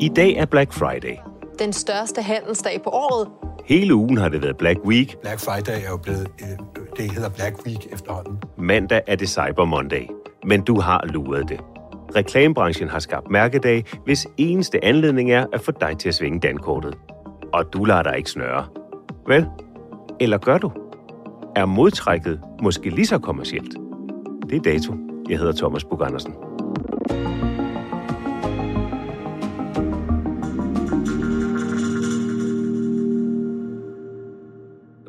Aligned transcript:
I 0.00 0.08
dag 0.08 0.32
er 0.32 0.44
Black 0.44 0.72
Friday. 0.72 1.16
Den 1.58 1.72
største 1.72 2.22
handelsdag 2.22 2.80
på 2.84 2.90
året. 2.90 3.28
Hele 3.64 3.94
ugen 3.94 4.16
har 4.18 4.28
det 4.28 4.42
været 4.42 4.56
Black 4.56 4.78
Week. 4.84 5.16
Black 5.20 5.40
Friday 5.40 5.84
er 5.86 5.90
jo 5.90 5.96
blevet, 5.96 6.28
øh, 6.40 6.48
det 6.96 7.12
hedder 7.12 7.28
Black 7.28 7.66
Week 7.66 7.86
efterhånden. 7.92 8.42
Mandag 8.58 9.00
er 9.06 9.16
det 9.16 9.28
Cyber 9.28 9.64
Monday. 9.64 10.06
Men 10.44 10.62
du 10.62 10.80
har 10.80 11.04
luret 11.06 11.48
det. 11.48 11.60
Reklamebranchen 12.16 12.88
har 12.88 12.98
skabt 12.98 13.30
mærkedag, 13.30 13.84
hvis 14.04 14.26
eneste 14.36 14.84
anledning 14.84 15.32
er 15.32 15.46
at 15.52 15.60
få 15.60 15.72
dig 15.80 15.98
til 15.98 16.08
at 16.08 16.14
svinge 16.14 16.40
dankortet. 16.40 16.94
Og 17.52 17.72
du 17.72 17.84
lader 17.84 18.02
dig 18.02 18.16
ikke 18.16 18.30
snøre. 18.30 18.66
Vel? 19.28 19.46
Eller 20.20 20.38
gør 20.38 20.58
du? 20.58 20.72
Er 21.56 21.66
modtrækket 21.66 22.40
måske 22.62 22.90
lige 22.90 23.06
så 23.06 23.18
kommercielt? 23.18 23.74
Det 24.50 24.56
er 24.56 24.60
dato. 24.60 24.94
Jeg 25.28 25.38
hedder 25.38 25.52
Thomas 25.52 25.84
Bug 25.84 26.06
Andersen. 26.06 26.32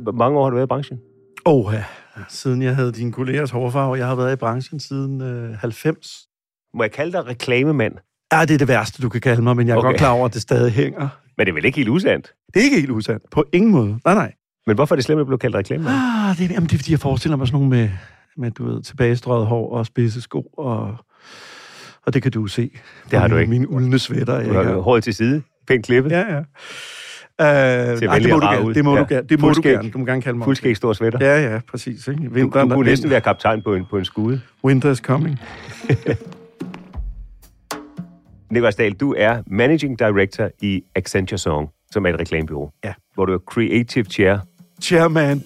Hvor 0.01 0.11
mange 0.11 0.39
år 0.39 0.43
har 0.43 0.49
du 0.49 0.55
været 0.55 0.65
i 0.65 0.67
branchen? 0.67 0.99
Åh, 1.45 1.73
ja. 1.73 1.83
Siden 2.29 2.61
jeg 2.61 2.75
havde 2.75 2.91
dine 2.91 3.11
kollegers 3.11 3.51
hårfarve. 3.51 3.95
Jeg 3.95 4.07
har 4.07 4.15
været 4.15 4.33
i 4.33 4.35
branchen 4.35 4.79
siden 4.79 5.21
øh, 5.21 5.53
90. 5.57 6.27
Må 6.73 6.83
jeg 6.83 6.91
kalde 6.91 7.11
dig 7.11 7.27
reklamemand? 7.27 7.93
Ja, 8.33 8.41
det 8.41 8.53
er 8.53 8.57
det 8.57 8.67
værste, 8.67 9.01
du 9.01 9.09
kan 9.09 9.21
kalde 9.21 9.41
mig, 9.41 9.55
men 9.55 9.67
jeg 9.67 9.73
er 9.73 9.77
okay. 9.77 9.87
Okay. 9.87 9.93
godt 9.93 9.99
klar 9.99 10.11
over, 10.11 10.25
at 10.25 10.33
det 10.33 10.41
stadig 10.41 10.71
hænger. 10.71 11.09
Men 11.37 11.45
det 11.45 11.51
er 11.51 11.53
vel 11.53 11.65
ikke 11.65 11.77
helt 11.77 11.89
usandt? 11.89 12.33
Det 12.53 12.59
er 12.59 12.63
ikke 12.63 12.79
helt 12.79 12.91
usandt. 12.91 13.23
På 13.31 13.45
ingen 13.53 13.71
måde. 13.71 13.99
Nej, 14.05 14.13
nej. 14.13 14.33
Men 14.67 14.75
hvorfor 14.75 14.95
er 14.95 14.97
det 14.97 15.05
slemt 15.05 15.21
at 15.21 15.27
blive 15.27 15.37
kaldt 15.37 15.55
reklamemand? 15.55 15.89
Ah, 15.95 16.37
det, 16.37 16.45
er, 16.49 16.53
jamen, 16.53 16.67
det 16.69 16.73
er, 16.73 16.77
fordi 16.77 16.91
jeg 16.91 16.99
forestiller 16.99 17.35
mig 17.37 17.47
sådan 17.47 17.55
nogle 17.61 17.69
med, 17.69 17.89
med 18.37 18.51
du 18.51 18.65
ved, 18.65 18.81
tilbagestrøget 18.83 19.45
hår 19.47 19.77
og 19.77 19.85
spidse 19.85 20.21
sko, 20.21 20.41
og, 20.57 20.95
og 22.05 22.13
det 22.13 22.21
kan 22.23 22.31
du 22.31 22.47
se. 22.47 22.71
Det 23.11 23.19
har 23.19 23.27
du 23.27 23.37
ikke. 23.37 23.49
Mine 23.49 23.69
uldne 23.69 23.99
svætter. 23.99 24.43
Du 24.43 24.53
har 24.53 24.75
håret 24.79 25.03
til 25.03 25.13
side, 25.13 25.41
pænt 25.67 25.85
klippet. 25.85 26.11
Ja, 26.11 26.19
ja. 26.33 26.39
Uh, 27.39 27.45
nej, 28.01 28.19
det 28.19 28.29
må 28.29 28.39
du 28.39 28.45
gerne. 28.45 28.73
Det 28.73 28.85
må 28.85 28.95
Ja. 28.95 29.01
du 29.01 29.05
gerne. 29.09 29.27
Det 29.27 29.39
må 29.41 29.49
du 29.49 29.61
gerne. 29.63 29.89
Du 29.89 29.97
må 29.97 30.05
gerne 30.05 30.21
kalde 30.21 30.37
mig. 30.37 30.45
Fuldskæg 30.45 30.77
stor 30.77 30.93
sweater. 30.93 31.17
Ja, 31.21 31.53
ja, 31.53 31.59
præcis. 31.71 32.07
Ikke? 32.07 32.23
Du, 32.23 32.27
du 32.29 32.33
Vinteren, 32.33 32.69
kunne 32.69 32.85
næsten 32.89 33.09
være 33.09 33.21
kaptajn 33.21 33.61
på 33.61 33.75
en, 33.75 33.85
på 33.89 33.97
en 33.97 34.05
skude. 34.05 34.41
Winter 34.63 34.91
is 34.91 34.97
coming. 34.97 35.39
Nikolaj 38.51 38.71
Dahl, 38.77 38.93
du 38.93 39.15
er 39.17 39.41
Managing 39.47 39.99
Director 39.99 40.49
i 40.61 40.81
Accenture 40.95 41.37
Song, 41.37 41.69
som 41.91 42.05
er 42.05 42.09
et 42.13 42.19
reklamebureau. 42.19 42.69
Ja. 42.83 42.93
Hvor 43.13 43.25
du 43.25 43.33
er 43.33 43.37
Creative 43.37 44.05
Chair. 44.05 44.37
Chairman. 44.83 45.43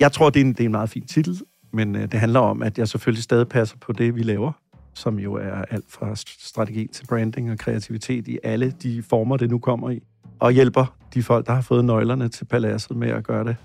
Jeg 0.00 0.12
tror, 0.12 0.30
det 0.30 0.40
er 0.40 0.44
en, 0.44 0.52
det 0.52 0.60
er 0.60 0.64
en 0.64 0.72
meget 0.72 0.90
fin 0.90 1.06
titel, 1.06 1.40
men 1.72 1.96
øh, 1.96 2.02
det 2.02 2.14
handler 2.20 2.40
om, 2.40 2.62
at 2.62 2.78
jeg 2.78 2.88
selvfølgelig 2.88 3.22
stadig 3.22 3.48
passer 3.48 3.76
på 3.80 3.92
det, 3.92 4.14
vi 4.14 4.22
laver, 4.22 4.52
som 4.94 5.18
jo 5.18 5.34
er 5.34 5.64
alt 5.70 5.84
fra 5.88 6.12
st- 6.12 6.48
strategi 6.48 6.86
til 6.92 7.06
branding 7.06 7.50
og 7.50 7.58
kreativitet 7.58 8.28
i 8.28 8.38
alle 8.42 8.70
de 8.82 9.02
former, 9.10 9.36
det 9.36 9.50
nu 9.50 9.58
kommer 9.58 9.90
i, 9.90 10.02
og 10.38 10.52
hjælper 10.52 10.94
de 11.14 11.22
folk, 11.22 11.46
der 11.46 11.52
har 11.52 11.62
fået 11.62 11.84
nøglerne 11.84 12.28
til 12.28 12.44
paladset 12.44 12.96
med 12.96 13.08
at 13.08 13.24
gøre 13.24 13.44
det, 13.44 13.56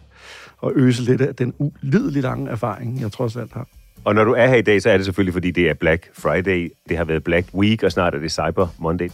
og 0.58 0.72
øse 0.76 1.04
lidt 1.04 1.22
af 1.22 1.36
den 1.36 1.54
ulideligt 1.60 2.24
lange 2.24 2.50
erfaring, 2.52 3.02
jeg 3.02 3.12
trods 3.12 3.36
alt 3.36 3.54
har. 3.54 3.68
Og 4.04 4.16
når 4.16 4.24
du 4.24 4.32
er 4.32 4.48
her 4.48 4.56
i 4.56 4.62
dag, 4.62 4.82
så 4.82 4.90
er 4.90 4.98
det 4.98 5.06
selvfølgelig, 5.06 5.34
fordi 5.34 5.52
det 5.52 5.70
er 5.70 5.74
Black 5.74 6.10
Friday, 6.14 6.72
det 6.90 6.98
har 6.98 7.06
været 7.06 7.24
Black 7.24 7.48
Week, 7.54 7.84
og 7.84 7.92
snart 7.92 8.16
er 8.16 8.20
det 8.20 8.32
Cyber 8.32 8.68
Monday. 8.80 9.10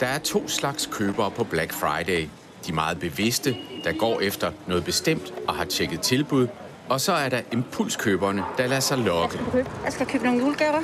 Der 0.00 0.06
er 0.06 0.18
to 0.18 0.48
slags 0.48 0.90
købere 0.92 1.30
på 1.30 1.44
Black 1.44 1.72
Friday. 1.72 2.26
De 2.66 2.72
meget 2.72 3.00
bevidste, 3.00 3.56
der 3.84 3.92
går 3.98 4.20
efter 4.20 4.50
noget 4.68 4.84
bestemt 4.84 5.34
og 5.48 5.54
har 5.54 5.64
tjekket 5.64 6.00
tilbud. 6.00 6.48
Og 6.88 7.00
så 7.00 7.12
er 7.12 7.28
der 7.28 7.40
impulskøberne, 7.52 8.42
der 8.58 8.66
lader 8.66 8.80
sig 8.80 8.98
lokke. 8.98 9.38
Jeg 9.84 9.92
skal 9.92 10.06
købe 10.06 10.24
nogle 10.24 10.40
julegaver. 10.40 10.80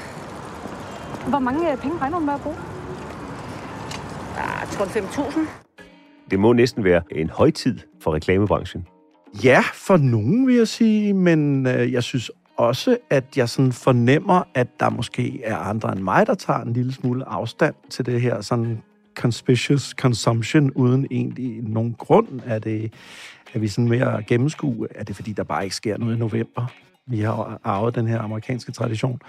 Hvor 1.28 1.38
mange 1.38 1.72
øh, 1.72 1.78
penge 1.78 1.98
regner 1.98 2.18
du 2.18 2.24
med 2.24 2.34
at 2.34 2.40
bruge? 2.40 2.56
Ah, 4.38 4.60
Jeg 4.60 4.68
tror, 4.70 4.84
det 4.84 4.96
er 4.96 5.02
5.000. 5.02 5.40
Det 6.30 6.38
må 6.38 6.52
næsten 6.52 6.84
være 6.84 7.02
en 7.10 7.30
højtid 7.30 7.78
for 8.00 8.14
reklamebranchen. 8.14 8.86
Ja, 9.44 9.60
for 9.74 9.96
nogen 9.96 10.46
vil 10.46 10.56
jeg 10.56 10.68
sige, 10.68 11.14
men 11.14 11.66
øh, 11.66 11.92
jeg 11.92 12.02
synes 12.02 12.30
også, 12.56 12.96
at 13.10 13.24
jeg 13.36 13.48
sådan 13.48 13.72
fornemmer, 13.72 14.42
at 14.54 14.80
der 14.80 14.90
måske 14.90 15.40
er 15.44 15.56
andre 15.56 15.92
end 15.92 16.00
mig, 16.00 16.26
der 16.26 16.34
tager 16.34 16.60
en 16.60 16.72
lille 16.72 16.92
smule 16.92 17.28
afstand 17.28 17.74
til 17.90 18.06
det 18.06 18.20
her 18.20 18.40
sådan 18.40 18.82
conspicuous 19.16 19.82
consumption, 19.82 20.70
uden 20.70 21.06
egentlig 21.10 21.62
nogen 21.62 21.94
grund. 21.98 22.40
Er 22.46 22.58
det, 22.58 22.92
er 23.54 23.58
vi 23.58 23.68
sådan 23.68 23.88
mere 23.88 24.18
at 24.18 24.26
gennemskue? 24.26 24.88
Er 24.94 25.04
det 25.04 25.16
fordi, 25.16 25.32
der 25.32 25.44
bare 25.44 25.64
ikke 25.64 25.76
sker 25.76 25.98
noget 25.98 26.16
i 26.16 26.18
november? 26.18 26.66
Vi 27.06 27.20
har 27.20 27.60
arvet 27.64 27.94
den 27.94 28.06
her 28.06 28.20
amerikanske 28.20 28.72
tradition. 28.72 29.20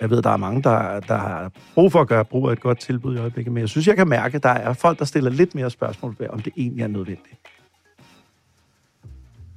Jeg 0.00 0.10
ved, 0.10 0.22
der 0.22 0.30
er 0.30 0.36
mange, 0.36 0.62
der, 0.62 1.00
der 1.00 1.16
har 1.16 1.52
brug 1.74 1.92
for 1.92 2.00
at 2.00 2.08
gøre 2.08 2.24
brug 2.24 2.48
af 2.48 2.52
et 2.52 2.60
godt 2.60 2.80
tilbud 2.80 3.16
i 3.16 3.18
øjeblikket, 3.18 3.52
men 3.52 3.60
jeg 3.60 3.68
synes, 3.68 3.86
jeg 3.86 3.96
kan 3.96 4.08
mærke, 4.08 4.36
at 4.36 4.42
der 4.42 4.48
er 4.48 4.72
folk, 4.72 4.98
der 4.98 5.04
stiller 5.04 5.30
lidt 5.30 5.54
mere 5.54 5.70
spørgsmål 5.70 6.16
ved, 6.18 6.28
om 6.28 6.40
det 6.40 6.52
egentlig 6.56 6.82
er 6.82 6.88
nødvendigt. 6.88 7.36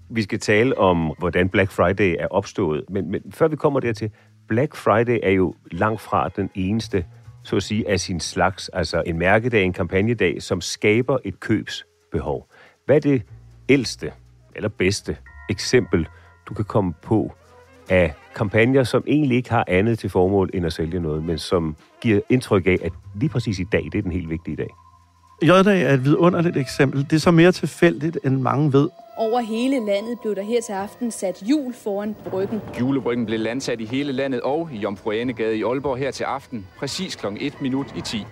Vi 0.10 0.22
skal 0.22 0.40
tale 0.40 0.78
om, 0.78 1.14
hvordan 1.20 1.50
Black 1.50 1.72
Friday 1.72 2.16
er 2.20 2.28
opstået. 2.28 2.84
Men, 2.90 3.12
men 3.12 3.22
før 3.32 3.48
vi 3.48 3.56
kommer 3.56 3.80
dertil, 3.80 4.12
Black 4.48 4.76
Friday 4.76 5.20
er 5.24 5.32
jo 5.32 5.56
langt 5.72 6.02
fra 6.02 6.30
den 6.30 6.50
eneste, 6.56 7.06
så 7.46 7.56
at 7.56 7.64
sige, 7.64 7.90
af 7.90 8.00
sin 8.00 8.20
slags. 8.20 8.70
Altså 8.70 9.04
en 9.06 9.20
mærkedag, 9.20 9.64
en 9.64 9.74
kampagnedag, 9.74 10.42
som 10.42 10.62
skaber 10.62 11.18
et 11.24 11.40
købsbehov. 11.40 12.50
Hvad 12.86 12.96
er 12.96 13.00
det 13.00 13.22
ældste 13.70 14.12
eller 14.56 14.70
bedste 14.70 15.18
eksempel, 15.50 16.08
du 16.50 16.54
kan 16.54 16.66
komme 16.66 16.94
på 17.02 17.34
af 17.90 18.14
kampagner, 18.36 18.84
som 18.84 19.04
egentlig 19.08 19.38
ikke 19.38 19.50
har 19.50 19.66
andet 19.68 20.00
til 20.00 20.10
formål 20.10 20.50
end 20.54 20.66
at 20.66 20.74
sælge 20.74 21.00
noget, 21.00 21.24
men 21.24 21.38
som 21.38 21.76
giver 22.02 22.22
indtryk 22.30 22.68
af, 22.68 22.78
at 22.84 22.92
lige 23.16 23.30
præcis 23.30 23.60
i 23.60 23.64
dag, 23.72 23.84
det 23.92 23.96
er 23.96 24.02
den 24.02 24.12
helt 24.12 24.30
vigtige 24.30 24.56
dag. 24.56 24.70
J-dag 25.44 25.82
er 25.82 25.94
et 25.94 26.06
vidunderligt 26.06 26.58
eksempel. 26.58 27.04
Det 27.10 27.14
er 27.14 27.20
så 27.20 27.32
mere 27.32 27.52
tilfældigt, 27.52 28.18
end 28.24 28.42
mange 28.42 28.74
ved. 28.74 28.90
Over 29.18 29.40
hele 29.40 29.86
landet 29.86 30.20
blev 30.22 30.36
der 30.36 30.42
her 30.42 30.62
til 30.62 30.74
aften 30.74 31.12
sat 31.12 31.44
jul 31.50 31.74
foran 31.74 32.16
bryggen. 32.30 32.62
Julebryggen 32.80 33.26
blev 33.26 33.40
landsat 33.40 33.82
i 33.82 33.86
hele 33.86 34.12
landet 34.12 34.42
og 34.42 34.70
i 34.74 34.78
Jomfru 34.78 35.12
Anegade 35.12 35.58
i 35.58 35.64
Aalborg 35.64 35.98
her 35.98 36.12
til 36.12 36.24
aften, 36.24 36.68
præcis 36.78 37.16
kl. 37.16 37.26
1 37.40 37.62
minut 37.62 37.94
i 37.96 38.02
10. 38.02 38.26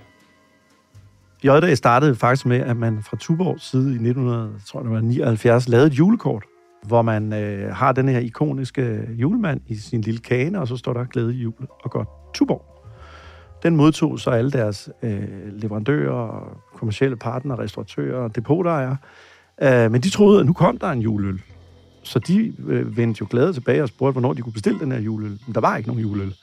J-dag 1.44 1.77
startede 1.77 2.15
faktisk 2.15 2.45
med, 2.45 2.59
at 2.59 2.77
man 2.77 3.03
fra 3.03 3.17
Tuborgs 3.17 3.69
side 3.69 3.89
i 3.89 3.94
1979 3.94 5.67
lavede 5.67 5.88
et 5.88 5.94
julekort, 5.94 6.44
hvor 6.83 7.01
man 7.01 7.33
øh, 7.33 7.75
har 7.75 7.91
den 7.91 8.09
her 8.09 8.19
ikoniske 8.19 8.99
julemand 9.17 9.61
i 9.67 9.75
sin 9.75 10.01
lille 10.01 10.19
kane, 10.19 10.59
og 10.59 10.67
så 10.67 10.77
står 10.77 10.94
der 10.94 11.06
glæde 11.06 11.31
jul 11.31 11.67
og 11.83 11.91
godt 11.91 12.07
Tuborg. 12.33 12.72
Den 13.63 13.75
modtog 13.75 14.19
så 14.19 14.30
alle 14.30 14.51
deres 14.51 14.89
øh, 15.04 15.27
leverandører, 15.48 16.57
kommersielle 16.75 17.15
partnere, 17.15 17.60
restauratører 17.60 18.24
og 18.24 18.36
depotejere. 18.36 18.98
Øh, 19.62 19.92
men 19.92 20.01
de 20.01 20.10
troede, 20.10 20.39
at 20.39 20.45
nu 20.45 20.54
kom 20.54 20.77
der 20.77 20.88
en 20.88 21.01
juleøl. 21.01 21.42
Så 22.04 22.19
de 22.19 22.54
øh, 22.68 22.98
vendte 22.98 23.19
jo 23.21 23.27
glade 23.30 23.54
tilbage 23.54 23.83
og 23.83 23.88
spurgte, 23.88 24.12
hvornår 24.12 24.33
de 24.33 24.42
kunne 24.42 24.54
bestille 24.54 24.80
den 24.80 24.92
her 24.92 25.00
juleøl. 25.00 25.39
Men 25.45 25.56
der 25.56 25.62
var 25.62 25.77
ikke 25.77 25.89
nogen 25.89 26.01
juleøl. 26.01 26.33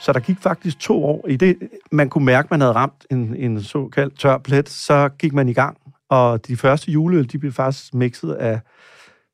Så 0.00 0.12
der 0.12 0.20
gik 0.20 0.38
faktisk 0.40 0.78
to 0.78 1.04
år. 1.04 1.28
I 1.28 1.36
det, 1.36 1.58
man 1.92 2.08
kunne 2.08 2.24
mærke, 2.24 2.46
at 2.46 2.50
man 2.50 2.60
havde 2.60 2.72
ramt 2.72 3.06
en, 3.10 3.36
en 3.36 3.62
såkaldt 3.62 4.18
tør 4.18 4.38
plet, 4.38 4.68
så 4.68 5.08
gik 5.08 5.32
man 5.32 5.48
i 5.48 5.52
gang. 5.52 5.76
Og 6.08 6.46
de 6.46 6.56
første 6.56 6.92
juleøl, 6.92 7.32
de 7.32 7.38
blev 7.38 7.52
faktisk 7.52 7.94
mixet 7.94 8.32
af 8.32 8.60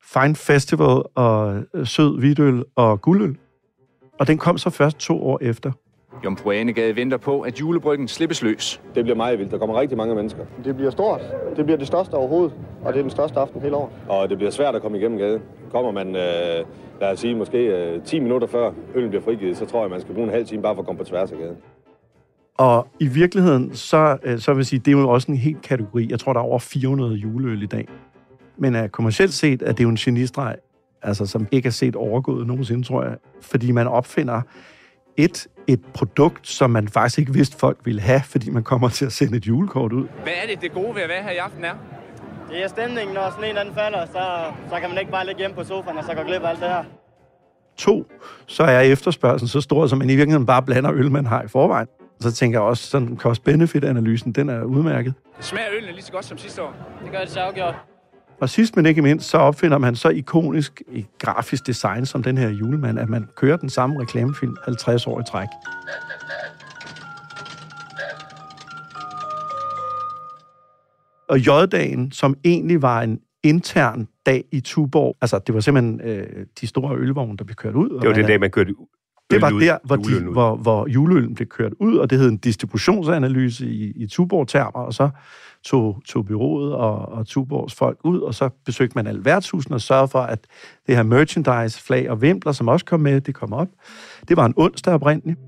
Fine 0.04 0.36
Festival 0.36 1.02
og 1.14 1.62
øh, 1.74 1.86
sød 1.86 2.18
hvidøl 2.18 2.64
og 2.76 3.00
guldøl. 3.00 3.36
Og 4.20 4.26
den 4.26 4.38
kom 4.38 4.58
så 4.58 4.70
først 4.70 4.98
to 4.98 5.26
år 5.26 5.38
efter. 5.42 5.72
Jomfru 6.24 6.50
Anegade 6.50 6.96
venter 6.96 7.16
på, 7.16 7.40
at 7.40 7.60
julebryggen 7.60 8.08
slippes 8.08 8.42
løs. 8.42 8.80
Det 8.94 9.04
bliver 9.04 9.16
meget 9.16 9.38
vildt. 9.38 9.50
Der 9.50 9.58
kommer 9.58 9.80
rigtig 9.80 9.98
mange 9.98 10.14
mennesker. 10.14 10.44
Det 10.64 10.76
bliver 10.76 10.90
stort. 10.90 11.20
Det 11.56 11.64
bliver 11.64 11.78
det 11.78 11.86
største 11.86 12.14
overhovedet, 12.14 12.52
og 12.84 12.92
det 12.92 12.98
er 12.98 13.02
den 13.02 13.10
største 13.10 13.40
aften 13.40 13.60
hele 13.60 13.76
året. 13.76 13.90
Og 14.08 14.28
det 14.28 14.36
bliver 14.38 14.50
svært 14.50 14.74
at 14.74 14.82
komme 14.82 14.98
igennem 14.98 15.18
gaden. 15.18 15.42
Kommer 15.70 15.90
man, 15.90 16.08
øh, 16.08 16.64
lad 17.00 17.12
os 17.12 17.20
sige, 17.20 17.34
måske 17.34 17.58
øh, 17.58 18.02
10 18.02 18.20
minutter 18.20 18.48
før 18.48 18.72
øllen 18.94 19.10
bliver 19.10 19.24
frigivet, 19.24 19.56
så 19.56 19.66
tror 19.66 19.80
jeg, 19.80 19.90
man 19.90 20.00
skal 20.00 20.14
bruge 20.14 20.26
en 20.26 20.32
halv 20.32 20.46
time 20.46 20.62
bare 20.62 20.74
for 20.74 20.82
at 20.82 20.86
komme 20.86 20.98
på 20.98 21.04
tværs 21.04 21.32
af 21.32 21.38
gaden. 21.38 21.56
Og 22.58 22.86
i 23.00 23.06
virkeligheden, 23.06 23.74
så, 23.74 24.18
øh, 24.22 24.38
så 24.38 24.52
vil 24.52 24.58
jeg 24.58 24.66
sige, 24.66 24.78
det 24.78 24.94
er 24.94 24.98
jo 24.98 25.08
også 25.08 25.32
en 25.32 25.38
helt 25.38 25.62
kategori. 25.62 26.06
Jeg 26.10 26.20
tror, 26.20 26.32
der 26.32 26.40
er 26.40 26.44
over 26.44 26.58
400 26.58 27.14
juleøl 27.14 27.62
i 27.62 27.66
dag. 27.66 27.88
Men 28.56 28.76
uh, 28.76 28.88
kommercielt 28.88 29.32
set 29.32 29.62
er 29.62 29.72
det 29.72 29.84
jo 29.84 29.88
en 29.88 29.96
genistreg, 29.96 30.56
altså, 31.02 31.26
som 31.26 31.46
ikke 31.50 31.66
er 31.66 31.70
set 31.70 31.96
overgået 31.96 32.46
nogensinde, 32.46 32.82
tror 32.82 33.04
jeg. 33.04 33.16
Fordi 33.40 33.72
man 33.72 33.86
opfinder 33.86 34.40
et, 35.16 35.48
et 35.66 35.80
produkt, 35.94 36.48
som 36.48 36.70
man 36.70 36.88
faktisk 36.88 37.18
ikke 37.18 37.32
vidste, 37.32 37.56
folk 37.58 37.78
ville 37.84 38.00
have, 38.00 38.22
fordi 38.24 38.50
man 38.50 38.62
kommer 38.62 38.88
til 38.88 39.06
at 39.06 39.12
sende 39.12 39.36
et 39.36 39.46
julekort 39.46 39.92
ud. 39.92 40.06
Hvad 40.22 40.32
er 40.42 40.46
det, 40.46 40.60
det 40.60 40.72
gode 40.72 40.94
ved 40.94 41.02
at 41.02 41.08
være 41.08 41.22
her 41.22 41.30
i 41.30 41.36
aften 41.36 41.64
er? 41.64 41.74
Det 42.50 42.64
er 42.64 42.68
stemningen, 42.68 43.14
når 43.14 43.30
sådan 43.30 43.50
en 43.50 43.56
anden 43.56 43.74
falder, 43.74 44.06
så, 44.06 44.52
så 44.70 44.80
kan 44.80 44.88
man 44.88 44.98
ikke 44.98 45.10
bare 45.10 45.26
ligge 45.26 45.38
hjemme 45.38 45.56
på 45.56 45.64
sofaen 45.64 45.98
og 45.98 46.04
så 46.04 46.14
gå 46.14 46.22
glip 46.22 46.42
af 46.42 46.48
alt 46.48 46.60
det 46.60 46.68
her. 46.68 46.84
To, 47.76 48.06
så 48.46 48.62
er 48.62 48.80
efterspørgselen 48.80 49.48
så 49.48 49.60
stor, 49.60 49.86
som 49.86 49.98
man 49.98 50.10
i 50.10 50.16
virkeligheden 50.16 50.46
bare 50.46 50.62
blander 50.62 50.92
øl, 50.92 51.10
man 51.10 51.26
har 51.26 51.42
i 51.42 51.48
forvejen. 51.48 51.86
Så 52.20 52.32
tænker 52.32 52.58
jeg 52.58 52.62
også, 52.68 52.86
sådan 52.86 53.16
cost-benefit-analysen, 53.16 54.32
den 54.32 54.48
er 54.48 54.62
udmærket. 54.62 55.14
Smager 55.40 55.68
øllen 55.76 55.94
lige 55.94 56.04
så 56.04 56.12
godt 56.12 56.24
som 56.24 56.38
sidste 56.38 56.62
år? 56.62 56.74
Det 57.04 57.12
gør 57.12 57.18
det 57.20 57.30
så 57.30 57.40
afgjort. 57.40 57.74
Og 58.42 58.50
sidst 58.50 58.76
men 58.76 58.86
ikke 58.86 59.02
mindst, 59.02 59.28
så 59.28 59.38
opfinder 59.38 59.78
man 59.78 59.96
så 59.96 60.08
ikonisk 60.08 60.82
i 60.92 61.06
grafisk 61.18 61.66
design 61.66 62.06
som 62.06 62.22
den 62.22 62.38
her 62.38 62.48
julemand, 62.48 62.98
at 62.98 63.08
man 63.08 63.28
kører 63.36 63.56
den 63.56 63.70
samme 63.70 64.00
reklamefilm 64.00 64.56
50 64.64 65.06
år 65.06 65.20
i 65.20 65.24
træk. 65.24 65.48
Og 71.28 71.38
J-dagen, 71.38 72.12
som 72.12 72.36
egentlig 72.44 72.82
var 72.82 73.02
en 73.02 73.20
intern 73.42 74.08
dag 74.26 74.44
i 74.52 74.60
Tuborg, 74.60 75.16
altså 75.20 75.38
det 75.38 75.54
var 75.54 75.60
simpelthen 75.60 76.00
øh, 76.00 76.46
de 76.60 76.66
store 76.66 76.96
ølvogne, 76.96 77.36
der 77.36 77.44
blev 77.44 77.54
kørt 77.54 77.74
ud. 77.74 78.00
Det 78.00 78.08
var 78.08 78.14
den 78.14 78.26
dag, 78.26 78.40
man 78.40 78.50
kørte 78.50 78.80
det 79.32 79.42
var 79.42 79.50
der, 79.50 79.78
hvor, 79.84 79.96
de, 79.96 80.20
hvor, 80.20 80.56
hvor 80.56 80.88
juleøllen 80.88 81.34
blev 81.34 81.48
kørt 81.48 81.72
ud, 81.80 81.96
og 81.96 82.10
det 82.10 82.18
hed 82.18 82.28
en 82.28 82.36
distributionsanalyse 82.36 83.66
i, 83.66 83.92
i 83.96 84.06
Tuborg-termer, 84.06 84.80
og 84.80 84.94
så 84.94 85.10
tog, 85.64 86.02
tog 86.04 86.26
byrådet 86.26 86.74
og, 86.74 87.08
og 87.08 87.26
Tuborgs 87.26 87.74
folk 87.74 87.98
ud, 88.04 88.20
og 88.20 88.34
så 88.34 88.48
besøgte 88.64 88.94
man 88.94 89.06
alle 89.06 89.24
værtshusene 89.24 89.76
og 89.76 89.80
sørgede 89.80 90.08
for, 90.08 90.18
at 90.18 90.46
det 90.86 90.96
her 90.96 91.02
merchandise, 91.02 91.82
flag 91.82 92.10
og 92.10 92.22
vimpler, 92.22 92.52
som 92.52 92.68
også 92.68 92.84
kom 92.84 93.00
med, 93.00 93.20
det 93.20 93.34
kom 93.34 93.52
op. 93.52 93.68
Det 94.28 94.36
var 94.36 94.46
en 94.46 94.54
onsdag 94.56 94.94
oprindeligt. 94.94 95.38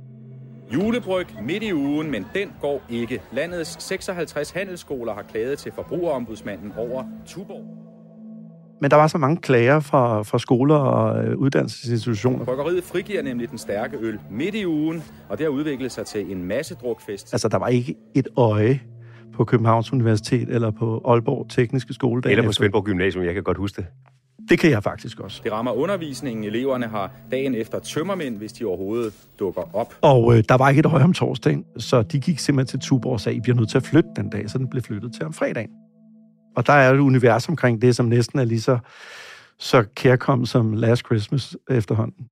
Julebryg 0.75 1.26
midt 1.42 1.62
i 1.62 1.75
ugen, 1.75 2.10
men 2.10 2.26
den 2.34 2.52
går 2.60 2.82
ikke. 2.90 3.22
Landets 3.32 3.76
56 3.82 4.50
handelsskoler 4.50 5.14
har 5.14 5.22
klaget 5.22 5.58
til 5.58 5.72
forbrugerombudsmanden 5.75 6.72
over 6.76 7.04
Tuborg. 7.26 7.94
Men 8.84 8.90
der 8.90 8.96
var 8.96 9.06
så 9.06 9.19
mange 9.19 9.36
klager 9.36 9.81
fra, 9.81 10.22
fra 10.22 10.38
skoler 10.38 10.75
og 10.75 11.25
øh, 11.25 11.36
uddannelsesinstitutioner. 11.36 12.44
Bryggeriet 12.44 12.84
frigiver 12.84 13.22
nemlig 13.22 13.50
den 13.50 13.58
stærke 13.58 13.96
øl 14.00 14.19
midt 14.31 14.54
i 14.54 14.66
ugen, 14.66 15.02
og 15.28 15.38
det 15.38 15.44
har 15.44 15.50
udviklet 15.50 15.92
sig 15.92 16.06
til 16.06 16.32
en 16.32 16.44
masse 16.44 16.75
drukfest. 16.75 17.34
Altså, 17.34 17.48
der 17.48 17.58
var 17.58 17.69
ikke 17.69 17.94
et 18.14 18.28
øje 18.36 18.81
på 19.34 19.44
Københavns 19.44 19.92
Universitet 19.92 20.48
eller 20.48 20.70
på 20.70 21.02
Aalborg 21.04 21.46
Tekniske 21.48 21.94
Skole. 21.94 22.22
Eller 22.31 22.44
på 22.44 22.52
Svendborg 22.52 22.84
Gymnasium, 22.84 23.25
jeg 23.25 23.34
kan 23.34 23.42
godt 23.42 23.56
huske 23.56 23.76
det. 23.76 23.86
Det 24.48 24.58
kan 24.58 24.70
jeg 24.70 24.82
faktisk 24.82 25.20
også. 25.20 25.40
Det 25.44 25.52
rammer 25.52 25.72
undervisningen. 25.72 26.44
Eleverne 26.44 26.86
har 26.86 27.10
dagen 27.31 27.54
efter 27.54 27.78
tømmermænd, 27.78 28.36
hvis 28.36 28.52
de 28.52 28.64
overhovedet 28.64 29.12
dukker 29.38 29.62
op. 29.72 29.94
Og 30.00 30.36
øh, 30.36 30.44
der 30.48 30.56
var 30.56 30.69
ikke 30.69 30.81
et 30.81 30.86
øje 30.86 31.04
om 31.04 31.12
torsdagen, 31.12 31.64
så 31.78 32.02
de 32.02 32.20
gik 32.20 32.38
simpelthen 32.38 32.81
til 32.81 32.88
Tuborg 32.88 33.12
og 33.12 33.20
sagde, 33.20 33.36
at 33.36 33.38
I 33.38 33.40
bliver 33.40 33.56
nødt 33.56 33.70
til 33.70 33.76
at 33.76 33.82
flytte 33.82 34.08
den 34.16 34.31
dag, 34.31 34.50
så 34.50 34.58
den 34.58 34.69
blev 34.70 34.82
flyttet 34.82 35.12
til 35.14 35.25
om 35.25 35.32
fredagen. 35.32 35.70
Og 36.56 36.67
der 36.67 36.73
er 36.73 36.93
et 36.93 36.99
univers 36.99 37.49
omkring 37.49 37.83
det, 37.83 37.97
som 37.97 38.06
næsten 38.06 38.39
er 38.39 38.45
lige 38.45 38.61
så, 38.61 38.79
så 39.59 39.85
kærkommet 39.95 40.49
som 40.49 40.73
Last 40.73 41.06
Christmas 41.06 41.56
efterhånden. 41.71 42.29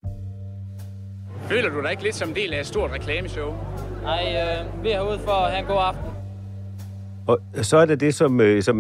Føler 1.48 1.70
du 1.70 1.82
dig 1.82 1.90
ikke 1.90 2.02
lidt 2.02 2.14
som 2.14 2.28
en 2.28 2.34
del 2.34 2.52
af 2.52 2.60
et 2.60 2.66
stort 2.66 2.90
reklameshow? 2.90 3.54
Nej, 4.02 4.22
øh, 4.22 4.84
vi 4.84 4.90
er 4.90 4.94
herude 4.94 5.18
for 5.18 5.32
at 5.32 5.50
have 5.50 5.60
en 5.60 5.66
god 5.66 5.78
aften. 5.80 6.12
Og 7.26 7.38
så 7.62 7.76
er 7.76 7.86
det 7.86 8.00
det, 8.00 8.14
som, 8.14 8.40
øh, 8.40 8.62
som 8.62 8.76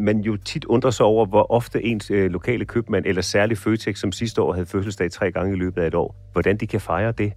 man 0.00 0.20
jo 0.20 0.36
tit 0.36 0.64
undrer 0.64 0.90
sig 0.90 1.06
over, 1.06 1.26
hvor 1.26 1.52
ofte 1.52 1.84
ens 1.84 2.10
øh, 2.10 2.30
lokale 2.30 2.64
købmand, 2.64 3.06
eller 3.06 3.22
særligt 3.22 3.60
Føtex, 3.60 3.98
som 3.98 4.12
sidste 4.12 4.42
år 4.42 4.52
havde 4.52 4.66
fødselsdag 4.66 5.10
tre 5.10 5.32
gange 5.32 5.52
i 5.52 5.58
løbet 5.58 5.82
af 5.82 5.86
et 5.86 5.94
år, 5.94 6.16
hvordan 6.32 6.56
de 6.56 6.66
kan 6.66 6.80
fejre 6.80 7.12
det. 7.12 7.32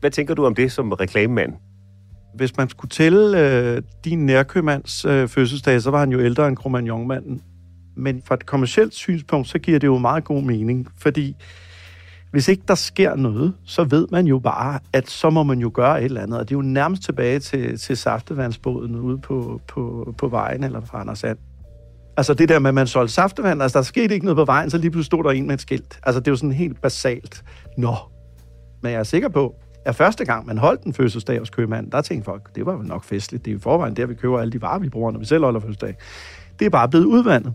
Hvad 0.00 0.10
tænker 0.10 0.34
du 0.34 0.46
om 0.46 0.54
det 0.54 0.72
som 0.72 0.92
reklamemand? 0.92 1.52
Hvis 2.34 2.56
man 2.56 2.68
skulle 2.68 2.90
tælle 2.90 3.40
øh, 3.40 3.82
din 4.04 4.26
nærkøbmands 4.26 5.04
øh, 5.04 5.28
fødselsdag, 5.28 5.82
så 5.82 5.90
var 5.90 5.98
han 5.98 6.12
jo 6.12 6.20
ældre 6.20 6.48
end 6.48 6.56
Cromagnon-manden. 6.56 7.42
Men 7.96 8.22
fra 8.24 8.34
et 8.34 8.46
kommersielt 8.46 8.94
synspunkt, 8.94 9.48
så 9.48 9.58
giver 9.58 9.78
det 9.78 9.86
jo 9.86 9.98
meget 9.98 10.24
god 10.24 10.42
mening, 10.42 10.88
fordi 10.98 11.36
hvis 12.32 12.48
ikke 12.48 12.62
der 12.68 12.74
sker 12.74 13.16
noget, 13.16 13.54
så 13.64 13.84
ved 13.84 14.06
man 14.10 14.26
jo 14.26 14.38
bare, 14.38 14.78
at 14.92 15.10
så 15.10 15.30
må 15.30 15.42
man 15.42 15.58
jo 15.58 15.70
gøre 15.74 15.98
et 16.00 16.04
eller 16.04 16.20
andet. 16.20 16.38
Og 16.38 16.48
det 16.48 16.54
er 16.54 16.58
jo 16.58 16.62
nærmest 16.62 17.02
tilbage 17.02 17.38
til, 17.38 17.78
til 17.78 17.96
saftevandsbåden 17.96 18.96
ude 18.96 19.18
på, 19.18 19.60
på, 19.68 20.14
på 20.18 20.28
vejen 20.28 20.64
eller 20.64 20.80
på 20.80 20.96
Anders 20.96 21.18
Sand. 21.18 21.38
Altså 22.16 22.34
det 22.34 22.48
der 22.48 22.58
med, 22.58 22.68
at 22.68 22.74
man 22.74 22.86
solgte 22.86 23.14
saftevand, 23.14 23.62
altså 23.62 23.78
der 23.78 23.84
skete 23.84 24.14
ikke 24.14 24.26
noget 24.26 24.36
på 24.36 24.44
vejen, 24.44 24.70
så 24.70 24.78
lige 24.78 24.90
pludselig 24.90 25.06
stod 25.06 25.24
der 25.24 25.30
en 25.30 25.46
med 25.46 25.54
et 25.54 25.60
skilt. 25.60 26.00
Altså 26.02 26.20
det 26.20 26.28
er 26.28 26.32
jo 26.32 26.36
sådan 26.36 26.52
helt 26.52 26.82
basalt. 26.82 27.44
Nå. 27.78 27.94
Men 28.82 28.92
jeg 28.92 28.98
er 28.98 29.04
sikker 29.04 29.28
på, 29.28 29.54
at 29.84 29.94
første 29.94 30.24
gang 30.24 30.46
man 30.46 30.58
holdt 30.58 30.82
en 30.82 30.94
fødselsdag 30.94 31.38
hos 31.38 31.50
købmanden, 31.50 31.92
der 31.92 32.00
tænkte 32.00 32.24
folk, 32.24 32.56
det 32.56 32.66
var 32.66 32.72
jo 32.72 32.82
nok 32.82 33.04
festligt. 33.04 33.44
Det 33.44 33.50
er 33.50 33.52
jo 33.52 33.58
forvejen 33.60 33.96
der, 33.96 34.06
vi 34.06 34.14
køber 34.14 34.38
alle 34.38 34.52
de 34.52 34.62
varer, 34.62 34.78
vi 34.78 34.88
bruger, 34.88 35.10
når 35.10 35.18
vi 35.18 35.24
selv 35.24 35.44
holder 35.44 35.60
fødselsdag. 35.60 35.96
Det 36.58 36.66
er 36.66 36.70
bare 36.70 36.88
blevet 36.88 37.04
udvandet. 37.04 37.54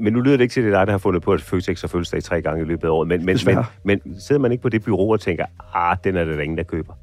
Men 0.00 0.12
nu 0.12 0.20
lyder 0.20 0.36
det 0.36 0.44
ikke 0.44 0.52
til, 0.52 0.60
at 0.60 0.64
det 0.64 0.74
er 0.74 0.78
dig, 0.78 0.86
der 0.86 0.92
har 0.92 0.98
fundet 0.98 1.22
på, 1.22 1.32
at 1.32 1.40
Føtex 1.40 1.80
har 1.80 1.88
fødselsdag 1.88 2.22
tre 2.22 2.42
gange 2.42 2.62
i 2.62 2.64
løbet 2.64 2.84
af 2.84 2.90
året. 2.90 3.08
Men, 3.08 3.24
men, 3.24 3.38
men, 3.46 3.58
men 3.84 4.20
sidder 4.20 4.40
man 4.40 4.52
ikke 4.52 4.62
på 4.62 4.68
det 4.68 4.84
bureau 4.84 5.12
og 5.12 5.20
tænker, 5.20 5.44
ah, 5.74 5.96
den 6.04 6.16
er 6.16 6.24
der 6.24 6.40
ingen, 6.40 6.58
der 6.58 6.64
køber? 6.64 6.94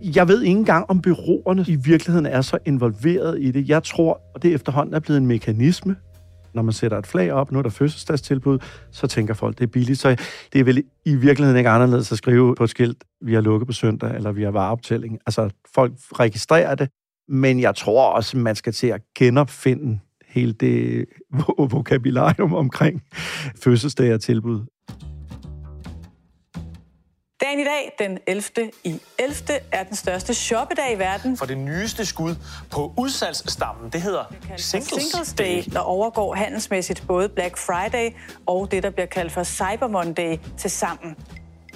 Jeg 0.00 0.28
ved 0.28 0.42
ikke 0.42 0.58
engang, 0.58 0.90
om 0.90 1.00
byråerne 1.00 1.64
i 1.68 1.76
virkeligheden 1.76 2.26
er 2.26 2.40
så 2.40 2.58
involveret 2.64 3.38
i 3.40 3.50
det. 3.50 3.68
Jeg 3.68 3.82
tror, 3.82 4.20
at 4.34 4.42
det 4.42 4.54
efterhånden 4.54 4.94
er 4.94 5.00
blevet 5.00 5.20
en 5.20 5.26
mekanisme. 5.26 5.96
Når 6.54 6.62
man 6.62 6.72
sætter 6.72 6.98
et 6.98 7.06
flag 7.06 7.32
op, 7.32 7.52
nu 7.52 7.58
er 7.58 7.62
der 7.62 7.70
fødselsdagstilbud, 7.70 8.58
så 8.90 9.06
tænker 9.06 9.34
folk, 9.34 9.58
det 9.58 9.64
er 9.64 9.68
billigt. 9.68 9.98
Så 9.98 10.16
det 10.52 10.60
er 10.60 10.64
vel 10.64 10.84
i 11.04 11.14
virkeligheden 11.14 11.58
ikke 11.58 11.70
anderledes 11.70 12.12
at 12.12 12.18
skrive 12.18 12.54
på 12.54 12.64
et 12.64 12.70
skilt, 12.70 13.04
vi 13.20 13.34
har 13.34 13.40
lukket 13.40 13.66
på 13.66 13.72
søndag, 13.72 14.14
eller 14.14 14.32
vi 14.32 14.42
har 14.42 14.50
vareoptælling. 14.50 15.18
Altså, 15.26 15.50
folk 15.74 15.92
registrerer 16.20 16.74
det, 16.74 16.88
men 17.28 17.60
jeg 17.60 17.74
tror 17.74 18.08
også, 18.08 18.38
man 18.38 18.56
skal 18.56 18.72
til 18.72 18.86
at 18.86 19.00
genopfinde 19.18 19.98
hele 20.26 20.52
det 20.52 21.04
vokabularium 21.58 22.54
omkring 22.54 23.02
fødselsdag 23.64 24.14
og 24.14 24.20
tilbud. 24.20 24.60
Dagen 27.44 27.60
i 27.60 27.64
dag, 27.64 27.92
den 27.98 28.18
11. 28.26 28.70
i 28.84 29.00
11. 29.18 29.60
er 29.72 29.84
den 29.84 29.96
største 29.96 30.34
shoppedag 30.34 30.92
i 30.94 30.98
verden. 30.98 31.36
For 31.36 31.46
det 31.46 31.58
nyeste 31.58 32.06
skud 32.06 32.34
på 32.70 32.92
udsalgsstammen, 32.98 33.90
det 33.92 34.02
hedder 34.02 34.34
Singles, 34.56 34.88
Singles 34.88 35.32
Day, 35.32 35.72
der 35.72 35.78
overgår 35.78 36.34
handelsmæssigt 36.34 37.04
både 37.08 37.28
Black 37.28 37.56
Friday 37.56 38.16
og 38.46 38.70
det, 38.70 38.82
der 38.82 38.90
bliver 38.90 39.06
kaldt 39.06 39.32
for 39.32 39.42
Cyber 39.42 39.88
Monday 39.88 40.36
til 40.56 40.70
sammen. 40.70 41.16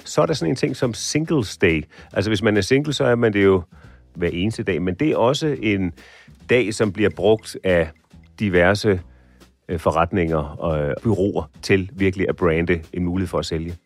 Så 0.05 0.21
er 0.21 0.25
der 0.25 0.33
sådan 0.33 0.51
en 0.51 0.55
ting 0.55 0.75
som 0.75 0.93
Singles 0.93 1.57
Day. 1.57 1.83
Altså 2.13 2.29
hvis 2.29 2.41
man 2.41 2.57
er 2.57 2.61
single, 2.61 2.93
så 2.93 3.03
er 3.03 3.15
man 3.15 3.33
det 3.33 3.43
jo 3.43 3.63
hver 4.15 4.29
eneste 4.33 4.63
dag, 4.63 4.81
men 4.81 4.95
det 4.95 5.09
er 5.09 5.17
også 5.17 5.57
en 5.61 5.93
dag, 6.49 6.73
som 6.73 6.91
bliver 6.91 7.09
brugt 7.09 7.57
af 7.63 7.89
diverse 8.39 9.01
øh, 9.69 9.79
forretninger 9.79 10.37
og 10.37 10.79
øh, 10.79 10.95
byråer 11.03 11.49
til 11.61 11.89
virkelig 11.93 12.29
at 12.29 12.35
brande 12.35 12.81
en 12.93 13.03
mulighed 13.03 13.27
for 13.27 13.39
at 13.39 13.45
sælge. 13.45 13.77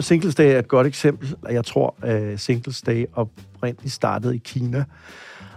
Singles 0.00 0.34
Day 0.34 0.54
er 0.54 0.58
et 0.58 0.68
godt 0.68 0.86
eksempel. 0.86 1.36
Jeg 1.50 1.64
tror, 1.64 1.94
at 2.02 2.40
Singles 2.40 2.82
Day 2.82 3.06
oprindeligt 3.12 3.94
startede 3.94 4.34
i 4.34 4.40
Kina. 4.44 4.84